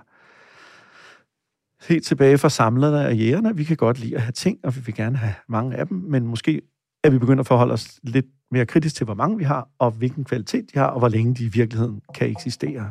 helt 1.89 2.07
tilbage 2.07 2.39
fra 2.39 2.49
samlerne 2.49 3.07
og 3.07 3.17
jægerne. 3.17 3.57
Vi 3.57 3.65
kan 3.65 3.77
godt 3.77 3.99
lide 3.99 4.15
at 4.17 4.23
have 4.23 4.33
ting, 4.33 4.59
og 4.65 4.77
vi 4.77 4.81
vil 4.87 4.95
gerne 4.95 5.17
have 5.17 5.35
mange 5.49 5.77
af 5.77 5.87
dem, 5.87 5.97
men 5.97 6.27
måske 6.27 6.61
er 7.05 7.11
vi 7.11 7.19
begyndt 7.19 7.41
at 7.41 7.47
forholde 7.47 7.73
os 7.73 8.01
lidt 8.03 8.27
mere 8.51 8.67
kritisk 8.67 8.95
til, 8.95 9.05
hvor 9.05 9.15
mange 9.15 9.39
vi 9.39 9.45
har, 9.45 9.69
og 9.79 9.91
hvilken 9.91 10.25
kvalitet 10.25 10.65
de 10.75 10.79
har, 10.79 10.87
og 10.87 10.99
hvor 10.99 11.09
længe 11.09 11.35
de 11.35 11.45
i 11.45 11.49
virkeligheden 11.49 12.01
kan 12.15 12.31
eksistere. 12.31 12.91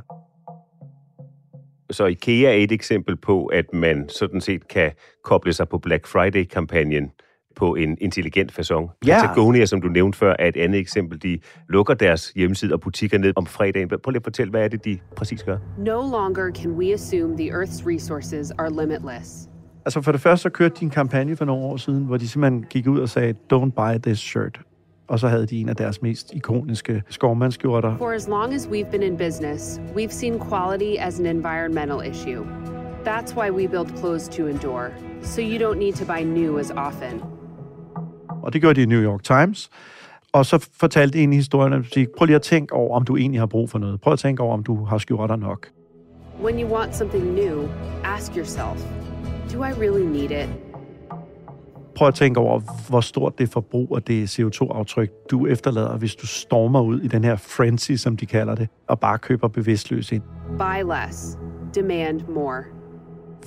Så 1.92 2.06
IKEA 2.06 2.50
er 2.50 2.64
et 2.64 2.72
eksempel 2.72 3.16
på, 3.16 3.46
at 3.46 3.74
man 3.74 4.10
sådan 4.10 4.42
set 4.42 4.68
kan 4.68 4.92
koble 5.24 5.54
sig 5.54 5.70
på 5.70 5.78
Black 5.78 6.08
Friday-kampagnen 6.08 7.12
på 7.58 7.76
en 7.76 7.98
intelligent 8.02 8.52
façon. 8.60 8.98
Ja. 9.08 9.22
Patagonia, 9.22 9.66
som 9.66 9.82
du 9.82 9.88
nævnte 9.88 10.18
før, 10.18 10.36
er 10.40 10.48
et 10.48 10.58
andet 10.58 10.80
eksempel. 10.80 11.24
De 11.24 11.40
lukker 11.70 11.94
deres 11.94 12.32
hjemmeside 12.36 12.74
og 12.74 12.82
butikker 12.82 13.18
ned 13.18 13.34
om 13.36 13.46
fredagen. 13.46 13.90
Prøv 13.90 14.12
lige 14.12 14.16
at 14.18 14.24
fortælle, 14.24 14.52
hvad 14.52 14.64
er 14.64 14.68
det, 14.68 14.86
de 14.86 15.00
præcis 15.16 15.44
gør? 15.44 15.58
No 15.78 16.02
longer 16.12 16.52
can 16.54 16.72
we 16.72 16.94
assume 16.94 17.38
the 17.38 17.52
Earth's 17.52 17.88
resources 17.88 18.52
are 18.52 18.70
limitless. 18.70 19.50
Altså 19.86 20.02
for 20.02 20.12
det 20.12 20.22
første 20.22 20.44
så 20.44 20.50
kørte 20.50 20.76
de 20.80 20.86
en 20.86 20.92
kampagne 20.92 21.36
for 21.36 21.46
nogle 21.46 21.66
år 21.66 21.78
siden, 21.78 22.06
hvor 22.06 22.18
de 22.18 22.28
simpelthen 22.28 22.66
gik 22.70 22.88
ud 22.88 23.00
og 23.00 23.10
sagde, 23.10 23.34
don't 23.54 23.72
buy 23.72 23.98
this 24.04 24.20
shirt. 24.20 24.62
Og 25.08 25.20
så 25.20 25.28
havde 25.28 25.46
de 25.46 25.62
en 25.62 25.70
af 25.70 25.76
deres 25.76 26.02
mest 26.02 26.34
ikoniske 26.34 27.04
skovmandskjorter. 27.10 27.98
For 27.98 28.12
as 28.12 28.28
long 28.28 28.54
as 28.54 28.68
we've 28.68 28.92
been 28.92 29.04
in 29.04 29.18
business, 29.18 29.82
we've 29.96 30.12
seen 30.12 30.40
quality 30.40 30.96
as 31.00 31.20
an 31.20 31.26
environmental 31.26 32.12
issue. 32.12 32.46
That's 33.06 33.36
why 33.36 33.50
we 33.52 33.68
build 33.68 33.88
clothes 34.00 34.28
to 34.28 34.48
endure, 34.48 34.90
so 35.22 35.42
you 35.42 35.58
don't 35.60 35.80
need 35.80 35.94
to 35.94 36.06
buy 36.06 36.24
new 36.24 36.60
as 36.60 36.72
often. 36.72 37.37
Og 38.48 38.54
det 38.54 38.62
gjorde 38.62 38.76
de 38.76 38.84
i 38.84 38.86
New 38.86 39.02
York 39.02 39.24
Times. 39.24 39.70
Og 40.34 40.46
så 40.46 40.70
fortalte 40.80 41.20
en 41.20 41.34
historie, 41.34 41.76
at 41.76 41.86
sige, 41.94 42.08
prøv 42.18 42.26
lige 42.26 42.36
at 42.36 42.42
tænke 42.42 42.74
over, 42.74 42.96
om 42.96 43.06
du 43.06 43.18
egentlig 43.18 43.42
har 43.42 43.46
brug 43.46 43.70
for 43.70 43.80
noget. 43.80 44.02
Prøv 44.02 44.14
at 44.14 44.20
tænke 44.20 44.44
over, 44.44 44.54
om 44.54 44.64
du 44.64 44.86
har 44.86 44.98
skjorter 44.98 45.36
nok. 45.36 45.68
When 46.44 46.60
you 46.60 46.76
want 46.76 46.96
something 46.96 47.34
new, 47.34 47.68
ask 48.04 48.38
yourself, 48.38 48.88
do 49.54 49.64
I 49.64 49.72
really 49.72 50.06
need 50.06 50.44
it? 50.44 50.50
Prøv 51.96 52.08
at 52.08 52.16
tænke 52.16 52.40
over, 52.40 52.60
hvor 52.90 53.02
stort 53.02 53.40
det 53.40 53.50
forbrug 53.50 53.92
og 53.92 54.08
det 54.08 54.40
CO2-aftryk, 54.40 55.10
du 55.32 55.48
efterlader, 55.48 55.98
hvis 55.98 56.16
du 56.16 56.28
stormer 56.28 56.82
ud 56.82 57.02
i 57.02 57.08
den 57.08 57.24
her 57.24 57.36
frenzy, 57.36 57.92
som 57.92 58.18
de 58.18 58.26
kalder 58.26 58.56
det, 58.56 58.70
og 58.88 59.00
bare 59.00 59.18
køber 59.18 59.48
bevidstløs 59.48 60.12
ind. 60.12 60.24
Buy 60.58 60.94
less. 60.94 61.38
Demand 61.76 62.22
more. 62.36 62.64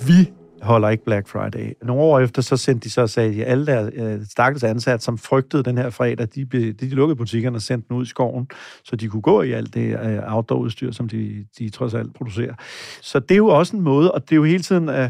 Vi 0.07 0.40
holder 0.61 0.89
ikke 0.89 1.03
Black 1.03 1.27
Friday. 1.27 1.73
Nogle 1.83 2.01
år 2.01 2.19
efter, 2.19 2.41
så 2.41 2.57
sendte 2.57 2.83
de 2.85 2.91
så 2.91 3.01
og 3.01 3.09
sagde, 3.09 3.45
at 3.45 3.51
alle 3.51 3.65
der 3.65 3.89
øh, 3.93 4.19
stakkels 4.29 4.63
ansat, 4.63 5.03
som 5.03 5.17
frygtede 5.17 5.63
den 5.63 5.77
her 5.77 5.89
fredag, 5.89 6.27
de, 6.35 6.45
de, 6.45 6.73
de 6.73 6.89
lukkede 6.89 7.15
butikkerne 7.15 7.57
og 7.57 7.61
sendte 7.61 7.87
den 7.89 7.97
ud 7.97 8.03
i 8.03 8.07
skoven, 8.09 8.47
så 8.83 8.95
de 8.95 9.07
kunne 9.07 9.21
gå 9.21 9.41
i 9.41 9.51
alt 9.51 9.73
det 9.73 9.99
øh, 9.99 10.35
outdoor-udstyr, 10.35 10.91
som 10.91 11.09
de, 11.09 11.45
de 11.59 11.69
trods 11.69 11.93
alt 11.93 12.13
producerer. 12.13 12.53
Så 13.01 13.19
det 13.19 13.31
er 13.31 13.37
jo 13.37 13.47
også 13.47 13.75
en 13.75 13.81
måde, 13.81 14.11
og 14.11 14.21
det 14.21 14.31
er 14.31 14.35
jo 14.35 14.43
hele 14.43 14.63
tiden, 14.63 14.89
øh, 14.89 15.09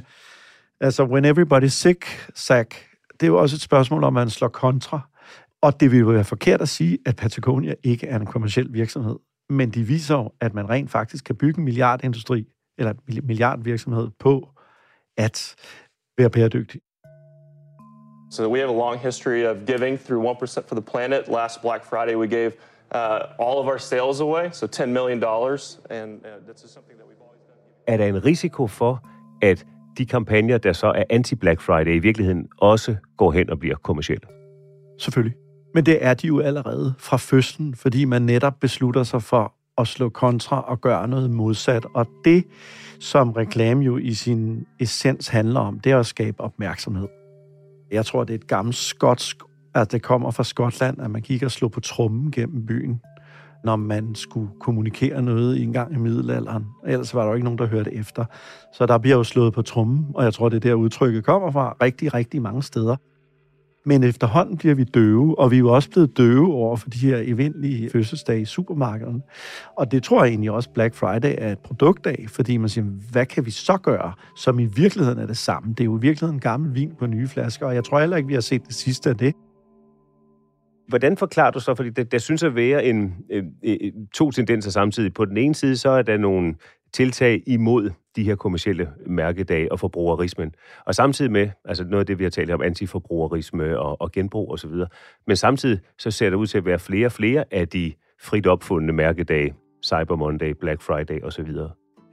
altså 0.82 1.04
when 1.04 1.26
everybody's 1.26 1.68
sick, 1.68 2.06
sack, 2.36 2.76
det 3.14 3.24
er 3.24 3.28
jo 3.28 3.38
også 3.38 3.56
et 3.56 3.62
spørgsmål, 3.62 4.04
om 4.04 4.14
man 4.14 4.30
slår 4.30 4.48
kontra. 4.48 5.00
Og 5.62 5.80
det 5.80 5.92
vil 5.92 6.00
jo 6.00 6.06
være 6.06 6.24
forkert 6.24 6.62
at 6.62 6.70
sige, 6.70 6.98
at 7.06 7.16
Patagonia 7.16 7.74
ikke 7.84 8.08
er 8.08 8.20
en 8.20 8.26
kommersiel 8.26 8.74
virksomhed. 8.74 9.16
Men 9.50 9.70
de 9.70 9.84
viser 9.84 10.16
jo, 10.16 10.32
at 10.42 10.54
man 10.54 10.70
rent 10.70 10.92
faktisk 10.92 11.26
kan 11.26 11.36
bygge 11.36 11.60
en 11.60 11.66
milliardindustri, 11.66 12.48
eller 12.78 12.94
en 13.08 13.20
milliardvirksomhed 13.24 14.10
på 14.20 14.50
at 15.17 15.56
være 16.17 16.30
bæredygtig. 16.30 16.82
So 18.32 18.50
we 18.50 18.60
have 18.60 18.69
a 18.69 18.80
long 18.86 18.97
history 19.00 19.41
of 19.45 19.65
giving 19.65 20.00
through 20.00 20.21
1% 20.21 20.67
for 20.67 20.76
the 20.76 20.82
planet. 20.82 21.28
Last 21.28 21.62
Black 21.62 21.84
Friday, 21.84 22.15
we 22.15 22.28
gave 22.28 22.52
uh, 22.95 23.45
all 23.45 23.58
of 23.60 23.67
our 23.67 23.78
sales 23.78 24.21
away, 24.21 24.50
so 24.52 24.67
$10 24.67 24.86
million. 24.89 25.19
And 25.19 26.26
uh, 26.26 26.30
that's 26.47 26.62
just 26.62 26.74
something 26.74 26.97
that 26.97 27.08
we've 27.10 27.21
always 27.21 27.41
done. 27.47 27.58
Er 27.88 27.97
der 27.97 28.06
en 28.06 28.26
risiko 28.26 28.67
for, 28.67 29.04
at 29.41 29.65
de 29.97 30.06
kampagner, 30.06 30.58
der 30.58 30.74
så 30.74 30.88
er 30.88 31.04
anti-Black 31.10 31.62
Friday, 31.62 31.95
i 31.95 32.00
virkeligheden 32.00 32.47
også 32.58 32.95
går 33.17 33.32
hen 33.32 33.50
og 33.50 33.60
bliver 33.60 33.76
kommersielle? 33.76 34.28
Selvfølgelig. 35.00 35.38
Men 35.74 35.86
det 35.86 36.06
er 36.06 36.13
de 36.13 36.28
jo 36.28 36.39
allerede 36.39 36.93
fra 36.97 37.17
fødslen, 37.17 37.76
fordi 37.76 38.06
man 38.06 38.21
netop 38.21 38.54
beslutter 38.60 39.04
sig 39.04 39.24
for 39.24 39.54
at 39.78 39.88
slå 39.88 40.10
kontra 40.10 40.62
og 40.62 40.82
gøre 40.82 41.08
noget 41.08 41.32
modsat. 41.32 41.86
Og 41.94 42.08
det, 42.26 42.46
som 43.00 43.32
reklame 43.32 43.84
jo 43.84 43.98
i 43.98 44.14
sin 44.14 44.66
essens 44.80 45.28
handler 45.28 45.60
om, 45.60 45.80
det 45.80 45.92
er 45.92 46.00
at 46.00 46.06
skabe 46.06 46.42
opmærksomhed. 46.42 47.08
Jeg 47.92 48.06
tror, 48.06 48.24
det 48.24 48.34
er 48.34 48.38
et 48.38 48.48
gammelt 48.48 48.76
skotsk, 48.76 49.38
at 49.76 49.92
det 49.92 50.02
kommer 50.02 50.32
fra 50.32 50.44
Skotland, 50.44 51.02
at 51.02 51.12
man 51.12 51.22
gik 51.22 51.44
og 51.44 51.52
slog 51.52 51.72
på 51.72 51.80
trummen 51.80 52.32
gennem 52.32 52.66
byen, 52.66 53.02
når 53.64 53.76
man 53.76 54.16
skulle 54.16 54.50
kommunikere 54.60 55.22
noget 55.22 55.58
i 55.58 55.64
en 55.64 55.74
gang 55.74 55.94
i 55.94 55.98
middelalderen. 55.98 56.66
Ellers 56.88 57.14
var 57.14 57.22
der 57.22 57.28
jo 57.28 57.34
ikke 57.34 57.44
nogen, 57.44 57.60
der 57.60 57.68
hørte 57.68 57.94
efter. 57.94 58.26
Så 58.74 58.86
der 58.86 58.98
bliver 58.98 59.18
jo 59.18 59.24
slået 59.24 59.54
på 59.54 59.62
trummen, 59.62 60.06
og 60.16 60.24
jeg 60.24 60.34
tror, 60.34 60.50
det 60.50 60.56
er 60.56 60.60
der 60.60 60.74
udtrykket 60.74 61.26
kommer 61.26 61.52
fra 61.52 61.76
rigtig, 61.82 62.14
rigtig 62.14 62.42
mange 62.42 62.64
steder. 62.64 62.96
Men 63.86 64.04
efterhånden 64.04 64.58
bliver 64.58 64.76
vi 64.76 64.84
døve, 64.84 65.39
og 65.39 65.52
vi 65.52 65.56
er 65.56 65.60
jo 65.60 65.74
også 65.74 65.89
blevet 65.89 66.17
døve 66.17 66.54
over 66.54 66.76
for 66.76 66.89
de 66.89 66.98
her 66.98 67.17
eventlige 67.26 67.89
fødselsdage 67.89 68.41
i 68.41 68.46
supermarkederne. 68.46 69.22
Og 69.78 69.91
det 69.91 70.04
tror 70.04 70.24
jeg 70.24 70.30
egentlig 70.30 70.52
også, 70.52 70.70
Black 70.70 70.96
Friday 70.96 71.36
er 71.38 71.52
et 71.52 71.60
produktdag, 71.60 72.26
fordi 72.28 72.58
man 72.58 72.70
siger, 72.70 72.86
hvad 73.12 73.26
kan 73.26 73.46
vi 73.46 73.52
så 73.52 73.78
gøre, 73.78 74.13
som 74.36 74.60
i 74.60 74.65
virkeligheden 74.65 75.20
er 75.20 75.26
det 75.26 75.38
samme? 75.38 75.70
Det 75.70 75.80
er 75.80 75.86
jo 75.86 75.98
i 75.98 76.02
virkeligheden 76.02 76.39
gammel 76.39 76.76
vin 76.76 76.91
på 77.00 77.06
nye 77.06 77.28
flasker, 77.28 77.65
og 77.65 77.76
jeg 77.76 77.84
tror 77.84 78.00
heller 78.00 78.17
ikke, 78.17 78.28
vi 78.28 78.34
har 78.34 78.41
set 78.41 78.67
det 78.67 78.76
sidste 78.76 79.10
af 79.10 79.17
det. 79.17 79.34
Hvordan 80.88 81.17
forklarer 81.17 81.52
du 81.52 81.60
så, 81.60 81.76
fordi 81.76 81.89
der, 81.89 82.04
der 82.04 82.17
synes 82.17 82.44
at 82.44 82.56
være 82.56 82.86
en, 82.86 83.15
øh, 83.32 83.44
øh, 83.63 83.78
to 84.13 84.32
tendenser 84.32 84.72
samtidig. 84.72 85.13
På 85.13 85.26
den 85.26 85.38
ene 85.38 85.56
side, 85.56 85.78
så 85.78 85.89
er 85.89 86.02
der 86.02 86.17
nogle 86.17 86.56
tiltag 86.94 87.44
imod 87.48 87.92
de 88.16 88.24
her 88.24 88.36
kommersielle 88.36 88.90
mærkedage 89.06 89.72
og 89.72 89.80
forbrugerismen. 89.80 90.56
Og 90.86 90.96
samtidig 90.96 91.32
med, 91.32 91.50
altså 91.66 91.84
noget 91.84 92.00
af 92.00 92.06
det, 92.06 92.20
vi 92.20 92.24
har 92.24 92.30
talt 92.30 92.52
om, 92.52 92.62
antiforbrugerisme 92.62 93.80
og, 93.80 94.02
og 94.02 94.12
genbrug 94.12 94.52
osv., 94.52 94.72
men 95.28 95.36
samtidig 95.36 95.80
så 96.00 96.12
ser 96.12 96.30
der 96.30 96.38
ud 96.38 96.48
til 96.48 96.58
at 96.58 96.66
være 96.66 96.80
flere 96.80 97.06
og 97.06 97.12
flere 97.12 97.44
af 97.52 97.68
de 97.68 97.94
frit 98.22 98.48
opfundne 98.48 98.94
mærkedage, 98.94 99.54
Cyber 99.86 100.16
Monday, 100.16 100.54
Black 100.60 100.82
Friday 100.82 101.24
osv. 101.24 101.50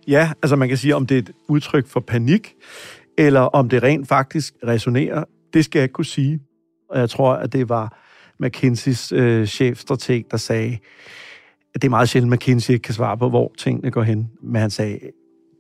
Ja, 0.09 0.33
altså 0.43 0.57
man 0.57 0.69
kan 0.69 0.77
sige, 0.77 0.97
om 0.97 1.07
det 1.07 1.15
er 1.15 1.19
et 1.19 1.33
udtryk 1.49 1.87
for 1.87 2.01
panik, 2.01 2.55
eller 3.19 3.41
om 3.41 3.69
det 3.69 3.83
rent 3.83 4.09
faktisk 4.09 4.55
resonerer, 4.67 5.25
det 5.53 5.65
skal 5.65 5.79
jeg 5.79 5.85
ikke 5.85 5.93
kunne 5.93 6.05
sige. 6.05 6.41
Og 6.91 6.99
jeg 6.99 7.11
tror, 7.11 7.33
at 7.33 7.53
det 7.53 7.69
var 7.69 7.99
McKinseys 8.41 9.13
øh, 9.13 9.47
chefstrateg, 9.47 10.25
der 10.31 10.37
sagde, 10.37 10.79
det 11.75 11.85
er 11.85 11.91
meget 11.91 12.09
sjældent, 12.09 12.33
at 12.33 12.37
McKinsey 12.37 12.79
kan 12.79 12.95
svare 12.95 13.19
på, 13.19 13.29
hvor 13.29 13.53
tingene 13.59 13.91
går 13.91 14.03
hen. 14.03 14.31
Men 14.43 14.61
han 14.61 14.71
sagde, 14.71 14.99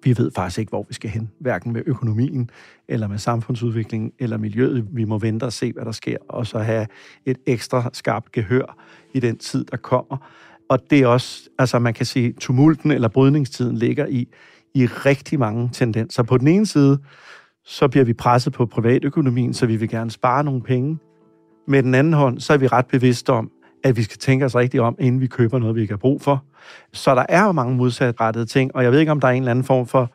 vi 0.05 0.18
ved 0.18 0.31
faktisk 0.35 0.59
ikke, 0.59 0.71
hvor 0.71 0.85
vi 0.88 0.94
skal 0.94 1.11
hen, 1.11 1.31
hverken 1.40 1.73
med 1.73 1.83
økonomien, 1.87 2.51
eller 2.88 3.09
med 3.09 3.18
samfundsudviklingen, 3.18 4.12
eller 4.18 4.38
miljøet. 4.38 4.87
Vi 4.92 5.05
må 5.05 5.18
vente 5.18 5.44
og 5.44 5.53
se, 5.53 5.73
hvad 5.73 5.85
der 5.85 5.92
sker, 5.92 6.16
og 6.29 6.47
så 6.47 6.59
have 6.59 6.87
et 7.27 7.38
ekstra 7.47 7.90
skarpt 7.92 8.33
gehør 8.33 8.77
i 9.14 9.21
den 9.21 9.38
tid, 9.38 9.64
der 9.64 9.77
kommer. 9.77 10.16
Og 10.68 10.79
det 10.90 11.01
er 11.01 11.07
også, 11.07 11.49
altså 11.59 11.79
man 11.79 11.94
kan 11.94 12.07
sige, 12.07 12.33
tumulten 12.33 12.90
eller 12.90 13.09
brydningstiden 13.09 13.77
ligger 13.77 14.07
i, 14.07 14.29
i 14.75 14.87
rigtig 14.87 15.38
mange 15.38 15.71
tendenser. 15.73 16.23
På 16.23 16.38
den 16.38 16.49
ene 16.49 16.66
side, 16.66 16.99
så 17.64 17.88
bliver 17.88 18.05
vi 18.05 18.12
presset 18.12 18.53
på 18.53 18.66
privatøkonomien, 18.66 19.55
så 19.55 19.66
vi 19.66 19.77
vil 19.77 19.88
gerne 19.88 20.11
spare 20.11 20.44
nogle 20.44 20.62
penge. 20.62 20.99
Med 21.68 21.83
den 21.83 21.94
anden 21.94 22.12
hånd, 22.12 22.40
så 22.40 22.53
er 22.53 22.57
vi 22.57 22.66
ret 22.66 22.87
bevidste 22.87 23.31
om, 23.31 23.51
at 23.85 23.97
vi 23.97 24.03
skal 24.03 24.19
tænke 24.19 24.45
os 24.45 24.57
rigtigt 24.57 24.83
om, 24.83 24.97
inden 24.99 25.21
vi 25.21 25.27
køber 25.27 25.59
noget, 25.59 25.77
vi 25.77 25.81
ikke 25.81 25.93
har 25.93 25.99
brug 25.99 26.23
for. 26.23 26.45
Så 26.93 27.14
der 27.14 27.27
er 27.29 27.45
jo 27.45 27.53
mange 27.53 27.77
modsatrettede 27.77 28.47
ting, 28.47 28.77
og 28.77 28.85
jeg 28.85 28.93
ved 28.93 29.01
ikke, 29.01 29.12
om 29.12 29.21
der 29.21 29.29
er 29.29 29.33
en 29.33 29.43
eller 29.43 29.51
anden 29.51 29.64
form 29.64 29.87
for 29.87 30.11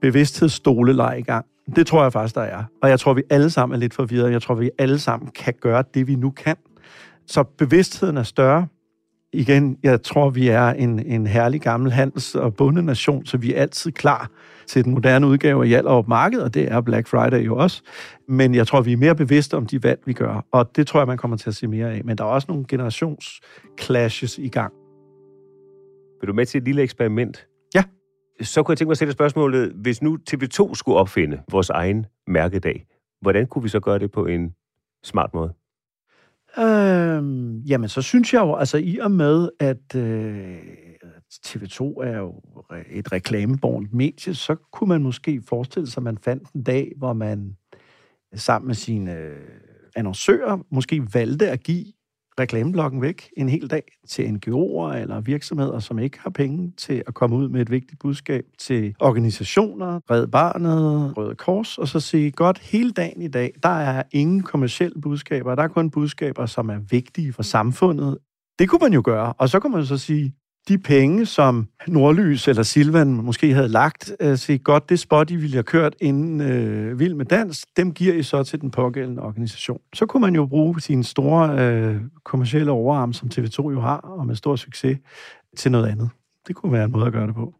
bevidsthedsstoleleg 0.00 1.18
i 1.18 1.22
gang. 1.22 1.46
Det 1.76 1.86
tror 1.86 2.02
jeg 2.02 2.12
faktisk, 2.12 2.34
der 2.34 2.40
er. 2.40 2.64
Og 2.82 2.88
jeg 2.88 3.00
tror, 3.00 3.14
vi 3.14 3.22
alle 3.30 3.50
sammen 3.50 3.74
er 3.74 3.78
lidt 3.78 3.94
forvirrede. 3.94 4.32
Jeg 4.32 4.42
tror, 4.42 4.54
vi 4.54 4.70
alle 4.78 4.98
sammen 4.98 5.30
kan 5.30 5.54
gøre 5.60 5.84
det, 5.94 6.06
vi 6.06 6.14
nu 6.14 6.30
kan. 6.30 6.56
Så 7.26 7.42
bevidstheden 7.42 8.16
er 8.16 8.22
større. 8.22 8.66
Igen, 9.32 9.78
jeg 9.82 10.02
tror, 10.02 10.30
vi 10.30 10.48
er 10.48 10.68
en, 10.68 11.06
en 11.06 11.26
herlig 11.26 11.60
gammel 11.60 11.92
handels- 11.92 12.34
og 12.34 12.54
bundenation, 12.54 13.26
så 13.26 13.36
vi 13.36 13.54
er 13.54 13.60
altid 13.60 13.92
klar 13.92 14.30
til 14.66 14.84
den 14.84 14.94
moderne 14.94 15.26
udgave 15.26 15.62
af 15.62 15.68
Hjallerup 15.68 16.08
Marked, 16.08 16.40
og 16.40 16.54
det 16.54 16.72
er 16.72 16.80
Black 16.80 17.08
Friday 17.08 17.46
jo 17.46 17.56
også. 17.56 17.82
Men 18.28 18.54
jeg 18.54 18.66
tror, 18.66 18.80
vi 18.80 18.92
er 18.92 18.96
mere 18.96 19.14
bevidste 19.14 19.56
om 19.56 19.66
de 19.66 19.82
valg, 19.82 20.00
vi 20.06 20.12
gør, 20.12 20.46
og 20.52 20.76
det 20.76 20.86
tror 20.86 21.00
jeg, 21.00 21.06
man 21.06 21.18
kommer 21.18 21.36
til 21.36 21.50
at 21.50 21.56
se 21.56 21.66
mere 21.66 21.92
af. 21.92 22.04
Men 22.04 22.18
der 22.18 22.24
er 22.24 22.28
også 22.28 22.46
nogle 22.48 22.64
generationsclashes 22.68 24.38
i 24.38 24.48
gang. 24.48 24.72
Vil 26.20 26.28
du 26.28 26.32
med 26.32 26.46
til 26.46 26.58
et 26.58 26.64
lille 26.64 26.82
eksperiment? 26.82 27.46
Ja. 27.74 27.84
Så 28.40 28.62
kunne 28.62 28.72
jeg 28.72 28.78
tænke 28.78 28.88
mig 28.88 28.92
at 28.92 28.98
sætte 28.98 29.12
spørgsmålet, 29.12 29.72
hvis 29.74 30.02
nu 30.02 30.18
TV2 30.30 30.74
skulle 30.74 30.98
opfinde 30.98 31.40
vores 31.50 31.70
egen 31.70 32.06
mærkedag, 32.26 32.86
hvordan 33.20 33.46
kunne 33.46 33.62
vi 33.62 33.68
så 33.68 33.80
gøre 33.80 33.98
det 33.98 34.10
på 34.10 34.26
en 34.26 34.54
smart 35.04 35.34
måde? 35.34 35.52
Øhm, 36.58 37.58
jamen, 37.58 37.88
så 37.88 38.02
synes 38.02 38.34
jeg 38.34 38.40
jo, 38.40 38.54
altså 38.54 38.78
i 38.78 38.98
og 38.98 39.10
med, 39.10 39.48
at 39.60 39.94
øh, 39.96 40.58
TV2 41.46 41.82
er 42.02 42.18
jo 42.18 42.42
et 42.90 43.12
reklamebornt 43.12 43.94
medie, 43.94 44.34
så 44.34 44.56
kunne 44.72 44.88
man 44.88 45.02
måske 45.02 45.42
forestille 45.48 45.86
sig, 45.86 46.00
at 46.00 46.04
man 46.04 46.18
fandt 46.18 46.50
en 46.54 46.62
dag, 46.62 46.92
hvor 46.96 47.12
man 47.12 47.56
sammen 48.34 48.66
med 48.66 48.74
sine 48.74 49.16
øh, 49.16 49.36
annoncører 49.96 50.58
måske 50.70 51.02
valgte 51.14 51.48
at 51.50 51.62
give 51.62 51.84
reklameblokken 52.40 53.02
væk 53.02 53.30
en 53.36 53.48
hel 53.48 53.70
dag 53.70 53.82
til 54.08 54.22
NGO'er 54.22 54.96
eller 54.96 55.20
virksomheder, 55.20 55.78
som 55.78 55.98
ikke 55.98 56.18
har 56.20 56.30
penge 56.30 56.72
til 56.76 57.02
at 57.06 57.14
komme 57.14 57.36
ud 57.36 57.48
med 57.48 57.60
et 57.60 57.70
vigtigt 57.70 58.00
budskab 58.00 58.44
til 58.58 58.94
organisationer, 59.00 60.00
Red 60.10 60.26
Barnet, 60.26 61.16
Røde 61.16 61.34
Kors, 61.34 61.78
og 61.78 61.88
så 61.88 62.00
sige, 62.00 62.30
godt, 62.30 62.58
hele 62.58 62.92
dagen 62.92 63.22
i 63.22 63.28
dag, 63.28 63.52
der 63.62 63.68
er 63.68 64.02
ingen 64.12 64.42
kommersielle 64.42 65.00
budskaber, 65.00 65.54
der 65.54 65.62
er 65.62 65.68
kun 65.68 65.90
budskaber, 65.90 66.46
som 66.46 66.68
er 66.68 66.78
vigtige 66.90 67.32
for 67.32 67.42
samfundet. 67.42 68.18
Det 68.58 68.68
kunne 68.68 68.80
man 68.82 68.92
jo 68.92 69.02
gøre, 69.04 69.32
og 69.32 69.48
så 69.48 69.60
kunne 69.60 69.76
man 69.76 69.86
så 69.86 69.98
sige, 69.98 70.34
de 70.70 70.78
penge, 70.78 71.26
som 71.26 71.68
Nordlys 71.86 72.48
eller 72.48 72.62
Silvan 72.62 73.08
måske 73.08 73.54
havde 73.54 73.68
lagt, 73.68 74.12
øh, 74.20 74.38
se 74.38 74.58
godt, 74.58 74.88
det 74.88 75.00
spot, 75.00 75.30
I 75.30 75.36
ville 75.36 75.52
have 75.52 75.62
kørt 75.62 75.94
inden 76.00 76.40
øh, 76.40 76.98
Vild 76.98 77.14
med 77.14 77.24
Dans, 77.24 77.66
dem 77.76 77.92
giver 77.92 78.14
I 78.14 78.22
så 78.22 78.42
til 78.42 78.60
den 78.60 78.70
pågældende 78.70 79.22
organisation. 79.22 79.80
Så 79.94 80.06
kunne 80.06 80.20
man 80.20 80.34
jo 80.34 80.46
bruge 80.46 80.80
sine 80.80 81.04
store 81.04 81.58
øh, 81.58 81.96
kommersielle 82.24 82.70
overarm, 82.70 83.12
som 83.12 83.30
TV2 83.34 83.70
jo 83.70 83.80
har, 83.80 83.96
og 83.96 84.26
med 84.26 84.34
stor 84.34 84.56
succes, 84.56 84.98
til 85.56 85.72
noget 85.72 85.86
andet. 85.86 86.10
Det 86.48 86.56
kunne 86.56 86.72
være 86.72 86.84
en 86.84 86.92
måde 86.92 87.06
at 87.06 87.12
gøre 87.12 87.26
det 87.26 87.34
på. 87.34 87.54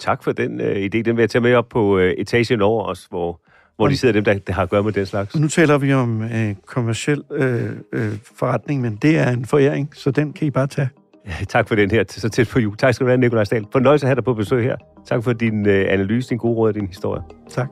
Tak 0.00 0.24
for 0.24 0.32
den 0.32 0.60
øh, 0.60 0.76
idé. 0.76 1.02
Den 1.02 1.16
vil 1.16 1.22
jeg 1.22 1.30
tage 1.30 1.42
med 1.42 1.54
op 1.54 1.68
på 1.68 1.98
øh, 1.98 2.12
etagen 2.12 2.60
over 2.60 2.84
os, 2.84 3.06
hvor, 3.10 3.40
hvor 3.76 3.88
de 3.88 3.96
sidder 3.96 4.12
dem, 4.12 4.24
der, 4.24 4.38
der 4.38 4.52
har 4.52 4.62
at 4.62 4.70
gøre 4.70 4.82
med 4.82 4.92
den 4.92 5.06
slags. 5.06 5.36
Nu 5.36 5.48
taler 5.48 5.78
vi 5.78 5.92
om 5.92 6.22
øh, 6.22 6.54
kommersiel 6.66 7.22
øh, 7.30 7.70
øh, 7.92 8.12
forretning, 8.38 8.80
men 8.80 8.96
det 8.96 9.18
er 9.18 9.30
en 9.30 9.44
foræring, 9.44 9.90
så 9.94 10.10
den 10.10 10.32
kan 10.32 10.46
I 10.46 10.50
bare 10.50 10.66
tage. 10.66 10.88
Tak 11.48 11.68
for 11.68 11.74
den 11.74 11.90
her, 11.90 12.04
så 12.08 12.28
tæt 12.28 12.48
på 12.48 12.58
jul. 12.58 12.76
Tak 12.76 12.94
skal 12.94 13.04
du 13.04 13.08
have, 13.08 13.18
Nikolaj 13.18 13.44
Stahl. 13.44 13.66
Fornøjelse 13.72 14.06
at 14.06 14.08
have 14.08 14.14
dig 14.16 14.24
på 14.24 14.34
besøg 14.34 14.62
her. 14.62 14.76
Tak 15.06 15.24
for 15.24 15.32
din 15.32 15.66
øh, 15.66 15.86
analyse, 15.88 16.30
din 16.30 16.38
gode 16.38 16.54
råd 16.56 16.68
og 16.68 16.74
din 16.74 16.86
historie. 16.86 17.22
Tak. 17.50 17.68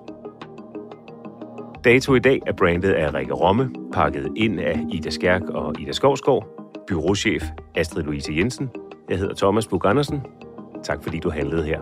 Dato 1.84 2.14
i 2.14 2.18
dag 2.18 2.40
er 2.46 2.52
brandet 2.52 2.92
af 2.92 3.14
Rikke 3.14 3.32
Romme, 3.34 3.70
pakket 3.92 4.28
ind 4.36 4.60
af 4.60 4.80
Ida 4.90 5.10
Skærk 5.10 5.42
og 5.42 5.80
Ida 5.80 5.92
Skovskov, 5.92 6.44
byråchef 6.88 7.42
Astrid 7.74 8.02
Louise 8.04 8.32
Jensen. 8.32 8.70
Jeg 9.10 9.18
hedder 9.18 9.34
Thomas 9.34 9.66
Bug 9.66 9.86
Andersen. 9.86 10.20
Tak 10.84 11.02
fordi 11.02 11.18
du 11.18 11.30
handlede 11.30 11.64
her. 11.64 11.80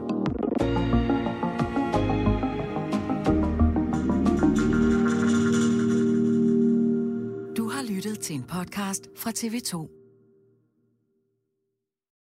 Du 7.57 7.69
har 7.69 7.95
lyttet 7.95 8.19
til 8.19 8.37
en 8.37 8.43
podcast 8.43 9.09
fra 9.17 9.31
TV2. 9.31 10.00